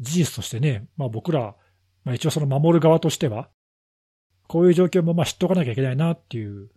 [0.00, 1.54] 事実としてね、まあ僕ら、
[2.04, 3.48] まあ一応その守る側としては、
[4.48, 6.70] こういう状況もまあ知っておかなきゃいけないなっていう。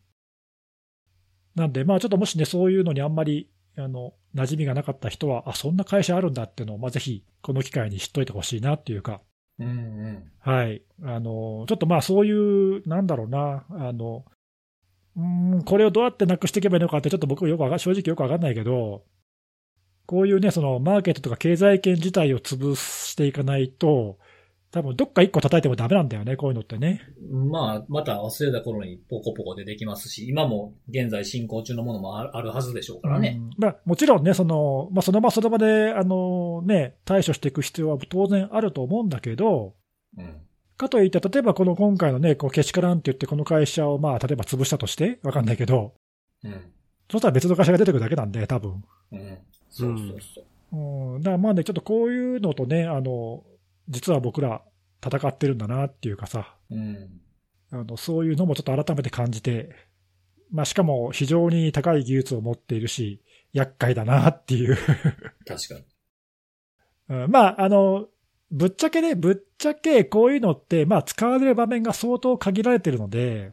[1.56, 9.22] なんで、まあちょっともしね、そういうのにあんまり、あの、馴染みがなかった人は、あ、そんな会社あるんだっていうのを、まあぜひ、この機会に知っといてほしいなっていうか、
[9.60, 9.68] うん。
[9.68, 10.32] うん。
[10.40, 10.84] はい。
[11.04, 14.26] あの、ちょっとまあそういう、なんだろうな、あの、
[15.18, 19.04] うーん、これをどうやってなくしていけばいいのかって、ちょっと僕よく正直よくわかんないけど、
[20.10, 24.18] こういうね、そのマーケットとか経済圏自体を潰していかないと、
[24.72, 27.00] 多分どっか一個叩いてもダメなんだよね、こういうのってね。
[27.32, 33.40] まあ、また忘れた頃にポコポコ出てきますし、今も現在進行中のものもあるはずでしょうからね。
[33.40, 39.76] うんまあ、もちろんね、その、まあ、その場その場で、あのね、対処していく必要は当然あると思うんだけど、
[40.18, 40.42] うん。
[40.76, 45.94] かといって、例えばこの今回のね、こう、けしからんって言って、この会社をまあ、例えば潰したとして、わかんないけど、
[46.44, 46.72] うん。
[47.12, 48.84] そしたら別の会社が出てくるだけなんで、多分。
[49.12, 49.38] うん。
[49.80, 51.16] そうそうそう。
[51.16, 53.44] うん、だからまあね、ちょっとこういうのとね、あの、
[53.88, 54.62] 実は僕ら
[55.04, 57.22] 戦ってるんだなっていうかさ、うん。
[57.72, 59.70] あのそういうのもちょっと改めて感じて、
[60.52, 63.22] まあしかも非常に高い技術を持っているし、
[63.54, 64.76] 厄介だなっていう。
[65.46, 65.86] 確かに。
[67.10, 68.08] うんまあ、あの、
[68.52, 73.52] ぶっちゃけね、ぶっちゃけこういうのって、まあ使われる場面が相当限られてるので、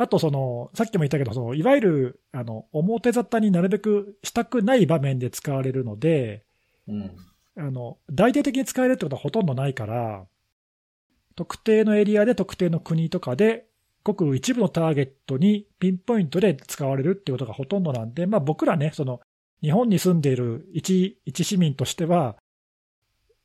[0.00, 6.42] あとその、さっきも言ったけど、そのいわゆる、あの、表沙汰になるべくしたくない場面で使われるので、
[6.88, 7.16] うん。
[7.54, 10.24] あの、大々的に使えるってことはほとんどないから、
[11.36, 13.66] 特定のエリアで特定の国とかで、
[14.02, 19.20] ごく一部のターゲットにピンポイントで使われるってことがほとんどなんで、まあ僕らね、その、
[19.60, 22.36] 日本に住んでいる一、一市民としては、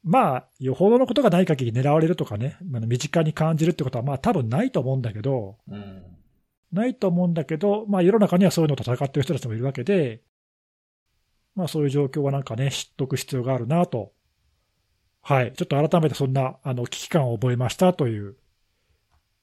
[0.06, 6.16] まあ、よほどのことがない限り狙われるとかね、身近に感じるってことはまあ多分ないと思うんだけど、うん。
[6.76, 10.22] ないと思うんだけど、まあ世の中にはそういうのと戦ってる人たちもいるわけで、
[11.56, 14.14] まあそういう状況はなんかね、知っとく必要があるなと。
[15.22, 15.54] はい。
[15.54, 18.36] ちょっと改めてそんな、あの、危機感を覚えましたという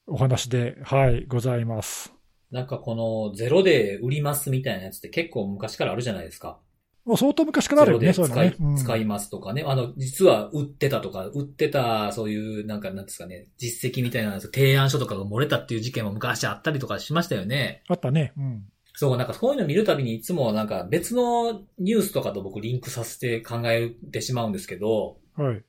[0.06, 2.14] お話で、はい、ございます。
[2.52, 6.60] なんかこのゼロで売りますみたいなやつって結構昔からあるじゃないですか。
[7.04, 8.56] もう相当昔からあるよね、そういうの使いね。
[8.60, 9.64] うん使いますとかね。
[9.66, 17.82] あの、実は売ってたとか、売ってた、そういう、なんか、なんですかね、実績みたいな提案書とかが漏れたっていう事件も昔あったりとかしましたよね。
[17.88, 18.32] あったね。
[18.36, 18.64] うん。
[18.94, 25.62] そう、なんかそういうの見るたびにいつもなんか別のニュースとかと僕リンクさせて考えてしまうんですけど、はい。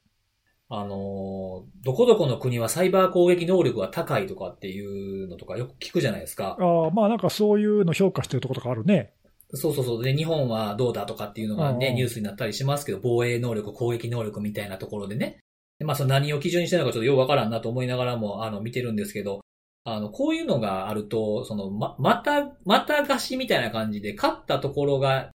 [0.69, 6.57] あのー、どこどこの国はサイバー攻撃能力が高いとかっていうのとかよく聞くじゃないですか。
[6.59, 9.13] ああ、まあなんかそういうの評価してるところとかあるね。
[9.55, 10.03] そうそうそう。
[10.03, 15.39] で、日本はどうだとかっていうのがね、うんうんニュースになったりしますけど、防衛能力、攻撃能力みたいなところでね。
[15.79, 19.41] でまあ、その何を基準にしてるのかちょっとようわからんなと思いながらも、あの、見てるんですけど、
[19.85, 25.29] あの、こういうのがあると、その、ま、また、また貸しみたいな感じで、勝ったところが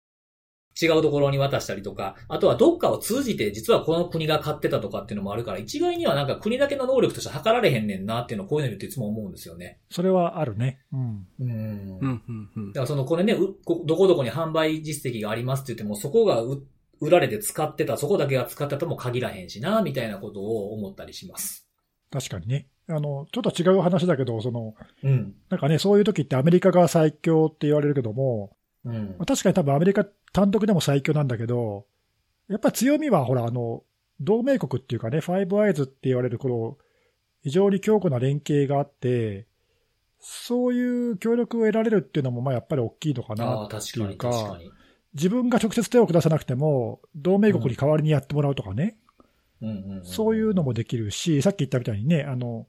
[0.81, 9.81] 違うところに渡したりとか、あとはどっかを通じて実はこの国が買ってたとかっていうのもあるから、一概にはなんか国だけの能力として測られへんねんなっていうのをこういうの言っていつも思うんですよね。
[9.91, 10.81] それはあるね。
[10.93, 11.26] うん。
[11.41, 16.64] うんうん、うん、うんだからその、これね、うこどこどこに販売実績がありますって言っても、そこがう
[17.01, 21.68] 売られて使ってた、そこだけが使ってたとも限らへんしな、みたいなことを思ったりします。
[22.11, 22.68] 確かにね。
[22.89, 25.35] あの、ちょっと違う話だけど、その、うん。
[25.51, 29.26] なんかね、そういう時ってアメリカが最強って言われるけども、うんまあ。
[29.26, 31.87] 確かに多分アメリカ単独でも最強なんだけど、
[32.49, 33.83] やっぱり強みはほら、あの、
[34.20, 36.79] 同盟国っていうかね、ファイブアイズって言われるこの、
[37.43, 39.47] 非常に強固な連携があって、
[40.20, 44.70] そういう協力を得られるっていうのも、まあやっぱり大きいのかあなあ、って確かにいうか、確かに。
[45.14, 48.99] 自分が直接手を下さなくても、同盟国に代わりにやってもらうとかね、
[50.03, 52.66] そういうのもできるし、さっき言ったみたいにね、あの、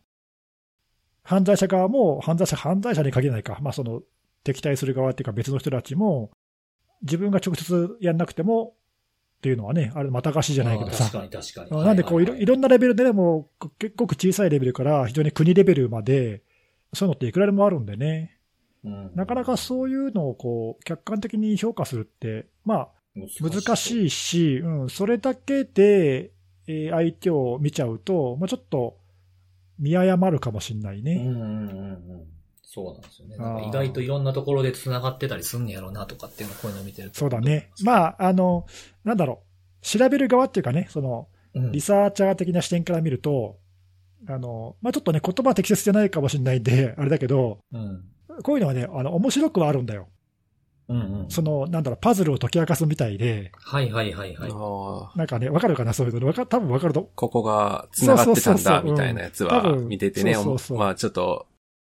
[1.23, 4.01] 犯罪者側も、犯罪者、犯罪者に限らないか、まあその、
[4.43, 6.31] 敵対する側っていうか別の人たちも、
[7.01, 8.75] 自分が直接やんなくても、
[9.37, 11.05] っていうのはね、あれ、またがしじゃないけどさ。
[11.05, 11.85] 確かに確かに。
[11.85, 16.43] なんでこういろ、いろんなレベルでね、もう結構小さいレベルから非常に国レベルまで、
[16.93, 18.35] そういうのっていくらでもあるんでね。
[18.83, 23.77] うんなかなかそういうのをこう、客観的に評価するって、まあ、難い。
[23.77, 26.31] しいし、うん、それだけで、
[26.67, 28.97] えー相手を見ちゃうと、まあ、ちょっと
[29.79, 31.15] 見誤るかもしれないね。
[31.15, 32.27] うんうんうんうん。
[32.71, 33.35] そうなんですよね。
[33.35, 37.17] なんかあー意外といろんなところで繋がってたりすんねやろうなとかっていうのをこういうのを見てると。
[37.17, 37.71] そうだね。
[37.83, 38.67] まあ、あの、
[39.03, 39.41] なんだろ
[39.81, 43.57] う、調べる側っていうかね、その、うんリサーチャー的な視点から見ると、
[44.27, 48.03] あの、まあ、ちょっとね、言葉は適切じゃないかもしれないんで、あれだけど、うん。
[48.43, 50.07] こういうのはね、あの、面白くはあるんだよ。
[50.89, 51.29] うんうん。
[51.29, 54.51] その、なんだろう、パズルを解き明かすみたいで、はいはいはいはい。
[54.51, 56.27] ああなんかね、わかるかな、そういうの。
[56.27, 57.09] わか多分わかると。
[57.15, 61.47] ここが繋がってたんだ、そうそうそうそうみたいなやつは見ててね、そうそうそうまあちょっと、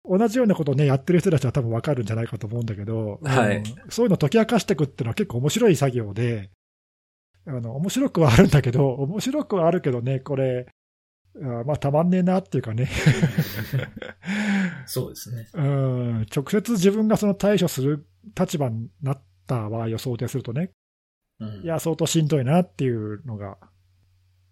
[0.04, 6.50] 同じようなことをね、やってる人たちは多分わかるんじゃないかと思うんだけど、はいうんそういうのを解き明かしていくっていうのは結構面白い作業で、
[7.46, 10.68] あの、面白くはあるんだけど、面白くはあるけどね、これ、
[11.38, 12.90] あまあ、たまんねえなっていうかね、
[14.86, 15.48] そうですね。
[15.54, 18.06] うん、直接自分がその対処する
[18.38, 20.72] 立場になった場合を想定するとね、
[21.40, 23.58] うんいや、相当しんどいなっていうのが、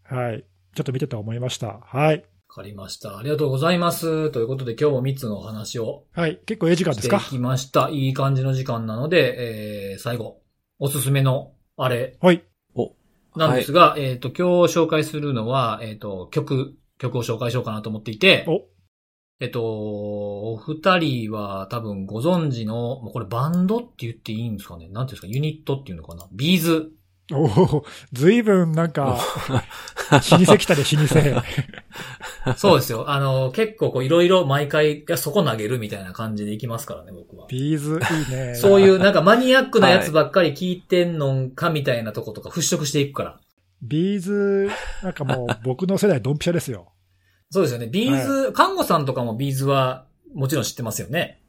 [0.04, 1.80] はい、ちょっと見てて思いました。
[1.84, 2.26] はい。
[2.50, 3.20] わかりました。
[3.20, 4.32] ありがとうございます。
[4.32, 7.90] ということで今日も3つのお話をはい、結構ええ時間でしていすかきました。
[7.92, 10.42] いい感じの時間なので、えー、最後、
[10.80, 12.44] おすすめのあれはい。
[13.36, 18.66] なんですが、えっ、と、今日紹介するのは、えっ、と、曲、曲を紹介しようかなと思っていて、お、
[19.40, 24.90] えっと、お二人は多分ご存知の、もうこれバンドって言っていいんですかね？
[24.90, 25.28] なんていうんですか？
[25.28, 26.28] ユニットっていうのかな？
[26.32, 26.92] B'z。
[27.32, 29.20] おおずいぶんなんか、
[30.12, 32.54] 老舗来たね、老舗。
[32.58, 33.10] そうですよ。
[33.10, 37.46] あの、結構こういろいろ毎回、いや、そこ投げるみたいな感じでいきますからね、僕は。
[37.48, 38.00] B'z、
[38.30, 38.56] いいね。
[38.58, 43.40] そういうなんかマニアックなやつばっかり聞いてんのかみたいなとことか払拭していくから。
[43.82, 44.70] B'z、
[45.04, 46.92] なんかもう僕の世代ドンピシャですよ。
[47.52, 47.88] そうですよね。
[47.88, 51.42] B'z、看護さんとかも B'z はもちろん知ってますよね。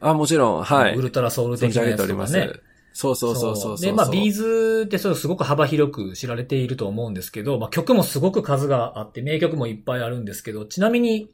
[0.00, 0.94] あ、もちろん、はい。
[0.94, 2.60] ultra soul 的なやつとかね。
[3.00, 3.86] そうそうそうそうそう。
[3.86, 11.30] で、まあ、ビーズってそうすごく幅広く知られていると思うんですけど、まあ、曲もすごく数があって、名曲もいっぱいあるんですけど、ちなみに、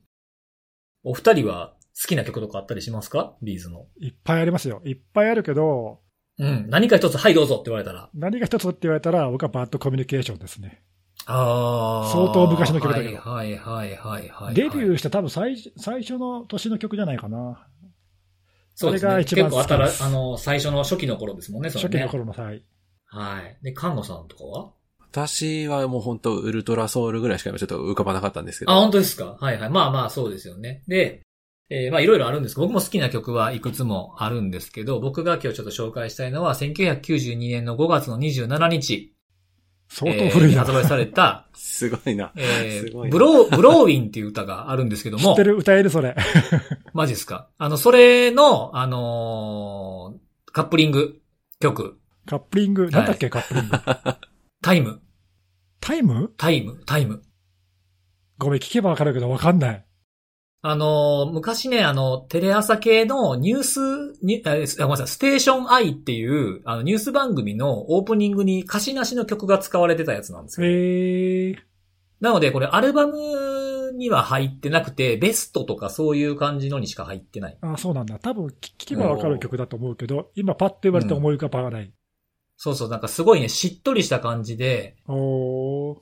[1.05, 3.35] お二人は好きな曲とかあったりしますか？
[3.43, 3.87] B'z の。
[3.99, 4.83] いっぱいありますよ。
[4.85, 6.01] いっぱいあるけど、
[6.39, 6.67] うん。
[6.69, 8.11] 何か一つ、はいどうぞって言われたら。
[8.13, 10.83] 何が一つって言われたら、僕は BAD COMMUNICATIONですね。
[11.25, 12.11] ああ。
[12.13, 14.55] 相当昔の曲だけどはいはいはいはいはい。
[14.55, 17.67] デビューした多分最最初の年の曲じゃないかな。
[18.75, 19.09] そうですね。
[19.09, 22.65] それが一番結構新あの、最初の初期の頃ですもんね、それね初期の頃の際。
[23.07, 23.59] はい。
[23.63, 24.71] で、看護さんとかは？
[24.99, 28.73] 私はもう本当ウルトラソウルぐらいしか今ちょっと浮かばなかったんですけど。
[28.73, 29.37] あ、本当ですか？
[29.41, 29.71] はいはい。
[29.71, 30.83] まあまあ、そうですよね。
[30.89, 31.23] で、
[31.71, 39.14] えーまあいろいろあるんです僕も好きな曲はいくつもあるんですけど、僕が今日ちょっと紹介したいのは、1992年の5月の27日、
[39.97, 40.63] 相当古いな。
[40.63, 42.33] えー発売された、すごいな。
[42.37, 46.17] えすごいなー BLOW、BLOWIN' っていう歌があるんですけども知って、る、歌える、それ。
[46.93, 47.49] マジですか？
[47.59, 51.21] あの、それの、あのーカップリング
[51.61, 53.79] 曲、カップリング、なんだっけ、カップリング？
[54.63, 55.01] タイム、
[55.81, 57.23] TIME？TIME、TIME。
[58.39, 59.84] ごめん、聞けばわかるけどわかんない。
[60.67, 63.81] あのー、昔ね、あの、テレ朝系のニュース、
[64.23, 70.67] にあえごめんなさい、ステーション EYE っていう、あの、ニュース番組のオープニングに歌詞なしの曲が使われてたやつなんですよ。
[70.67, 71.57] へえ。
[72.21, 77.59] なので、これアルバムには入ってなくて、ベストとかそういう感じのにしか入ってない。
[77.61, 78.19] あ、そうなんだ。
[78.19, 81.93] 多分聞聞けばわかる曲だと思うけど、今パッと言われて思い浮かばない。
[82.57, 85.99] そうそう、なんかすごいね、しっとりした感じで、おー。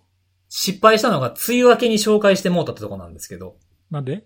[0.48, 3.56] 失敗したのが梅雨明けに紹介してもうたってとこなんですけど、
[3.90, 4.24] なんで？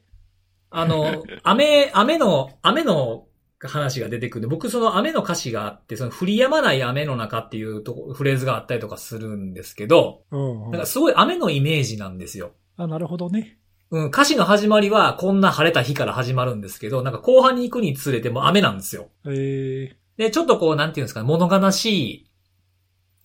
[0.77, 3.27] あの、 雨、雨の、雨の
[3.61, 10.87] 話が出てくるんで、僕その雨の歌詞があって、その降り止まない雨の中っていうとこフレーズがあったりとかするんですけど、うん、うんなんか。
[10.87, 12.53] すごい雨のイメージなんですよ。
[12.77, 13.59] あ、なるほどね。
[13.91, 19.09] うん、歌詞の始まりはこんな晴れた日から始まるんですけど、なんか後半に行くにつれてもう雨なんですよ。
[19.27, 20.25] ええ。
[20.25, 22.31] で、ちょっとこう、なんていうんですかね、物悲しい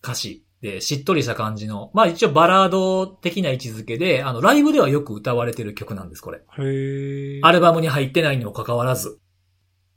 [0.04, 6.38] 歌詞で、しっとりした感じの、まあ一応バラード的な位置づけで、あの、ライブではよく歌われてる曲なんです、これ。
[6.38, 7.40] へえ。
[7.42, 9.20] アルバムに入ってないにもかかわらず。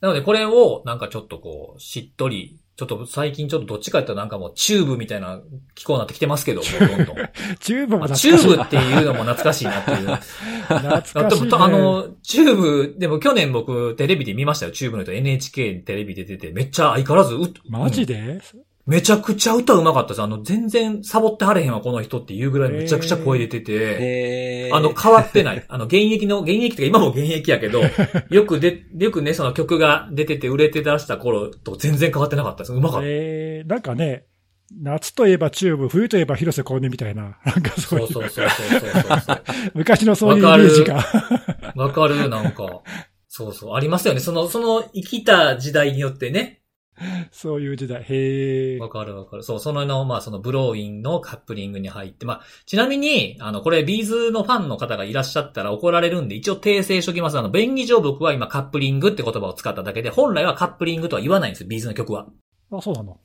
[0.01, 5.41] なのでこれをなんかちょっとこう、しっとり、ちょっと最近ちょっとどっちかっていうとなんかもうチューブみたいな
[5.77, 7.17] 気候になってきてますけど、どんどん。
[7.61, 8.39] チューブもあ懐かしいな。
[8.39, 9.99] チューブっていうのも懐かしいなっていう。
[9.99, 11.51] 懐かしい、ね。
[11.51, 14.73] でも、あの、 TUBE、でも去年僕テレビで見ましたよ。
[14.73, 18.41] チューブの人 NHK テレビで出てて、めっちゃ相変わらずう、マジで、で、
[18.87, 20.23] めちゃくちゃ歌うまかったです。
[20.23, 25.65] あの、全然サボってはれへんわ、この人っていうぐらいめちゃくちゃ声出てて、あの、変わってない。
[25.69, 27.83] あの、現役の、現役ってか今も現役やけど、
[28.29, 32.73] よくで、よくね、その曲が出てて売れて出した頃と全然変わってなかったです。
[32.75, 33.07] うまかった。
[33.07, 34.27] えー、なんかね、
[34.71, 39.43] 夏といえば TUBE、冬といえば広瀬香美みたいな、なんかそういうそうそうそうそうそう。
[39.75, 41.05] 昔のそういうイメージが。
[41.75, 42.83] わかる、なんか。
[43.29, 43.75] そうそう。
[43.77, 44.21] ありますよね。
[44.21, 46.61] その、その生きた時代によってね。
[47.33, 48.03] そういう時代。
[48.03, 48.79] へえ。
[48.79, 49.43] わかるわかる。
[49.43, 57.39] そう、そのの、まあ、その BLOWIN' のカップリングに入って、まあ、ちなみに、あの、これ、 B'z のファンの方がいらっしゃったら怒られるんで、一応訂正しときます。
[57.39, 62.27] あの、便宜上僕は今カップリングって言葉を使っただけで、本来はカップリングとは言わないんですよ、 B'z の曲は。
[62.71, 63.19] あ、そうなの。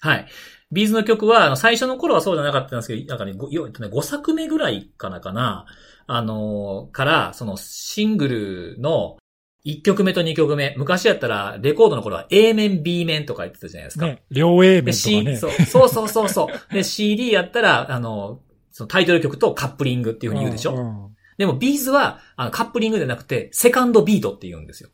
[0.00, 0.26] はい。
[0.70, 5.66] B'z の曲は、あの、最初の頃はそうじゃなかったんですけど、なんかね、5, えっとね5作目ぐらいかなかな、
[6.06, 9.16] あのーから、そのシングルの
[9.64, 14.06] 1曲目と2曲目、昔やったら、レコードの頃は A 面、B 面とか言ってたじゃないですか。
[14.06, 15.36] ね、両 A 面で、とかね。
[15.36, 16.74] そうそうそうそうそう。
[16.74, 18.40] で、CD やったら、あの、
[18.70, 20.74] そのタイトル曲とカップリングっていう風に言うでしょ。
[20.74, 21.10] ょ。
[21.36, 24.90] でも、 B'z は、あの、カップリングじゃなくて、 second beat って言うんですよ。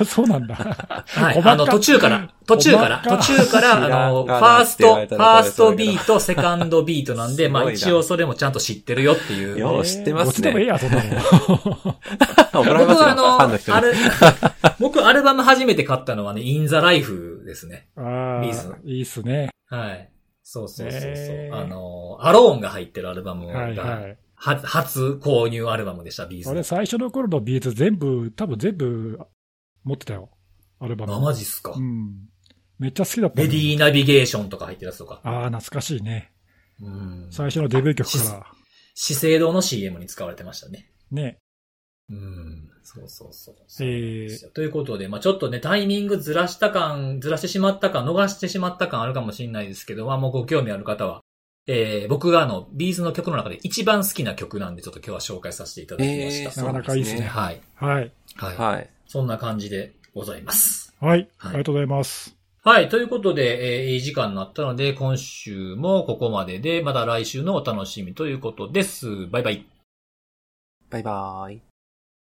[0.00, 0.54] う んそうなんだ。
[0.56, 1.40] はい。
[1.42, 9.58] あの、途中から、途中から、途中から、あの、 first、first beat、second beat なんで、 まあ一応それもちゃんと知ってるよっていう。
[9.58, 11.02] よう知ってますねどっちでもいいや、そんな
[12.52, 13.76] 僕はあの。
[13.76, 13.92] あれ、
[14.80, 17.88] 僕アルバム初めて買ったのはね、 IN THE LIFE ですね。
[17.96, 19.50] あ B'z あ、いいっすね。
[19.68, 20.08] はい。
[20.42, 21.00] そうそうそう
[21.52, 24.18] あの、 ALONE が入ってるアルバムが、はいはい。
[24.34, 26.54] は初購入アルバムでした、 B'z の。
[26.54, 29.20] 俺最初の頃の B'z 全部、多分全部
[29.84, 30.30] 持ってたよ。
[30.80, 31.14] アルバム。
[31.14, 31.72] あ、マジっすか。
[31.72, 32.28] うん。
[32.78, 33.42] めっちゃ好きだったの。
[33.44, 35.20] LADY NAVIGATION とか入ってるやつとか。
[35.22, 36.32] ああ、懐かしいね。
[36.80, 37.28] うん。
[37.30, 38.46] 最初のデビュー曲から。
[38.94, 40.90] 資生堂の CM に使われてましたね。
[41.10, 41.38] ね。
[42.10, 42.68] うん。
[42.82, 43.88] そうそうそうそう。
[43.88, 51.20] えー、ということで、まあちょっとね、タイミングずらした感、ずらしてしまった感、逃してしまった感あるかもしれないですけど、まあもうご興味ある方は、
[51.68, 56.62] えー、僕があの、 B'z の曲の中で一番好きな曲なんで、ちょっと今日は紹介させていただきました。
[56.62, 57.60] なかなかいいっすねはい。
[57.76, 58.12] はい。
[58.34, 58.56] はい。
[58.56, 58.90] はい。
[59.12, 60.94] そんな感じでございます。
[60.98, 61.28] はい。
[61.36, 62.34] はいありがとうございます。
[62.64, 62.88] はい。
[62.88, 69.26] ということで、えーいい時間になったので、今週もここまでで、また来週のお楽しみということです。
[69.26, 69.66] バイバイ。
[70.88, 71.71] バイバーイ。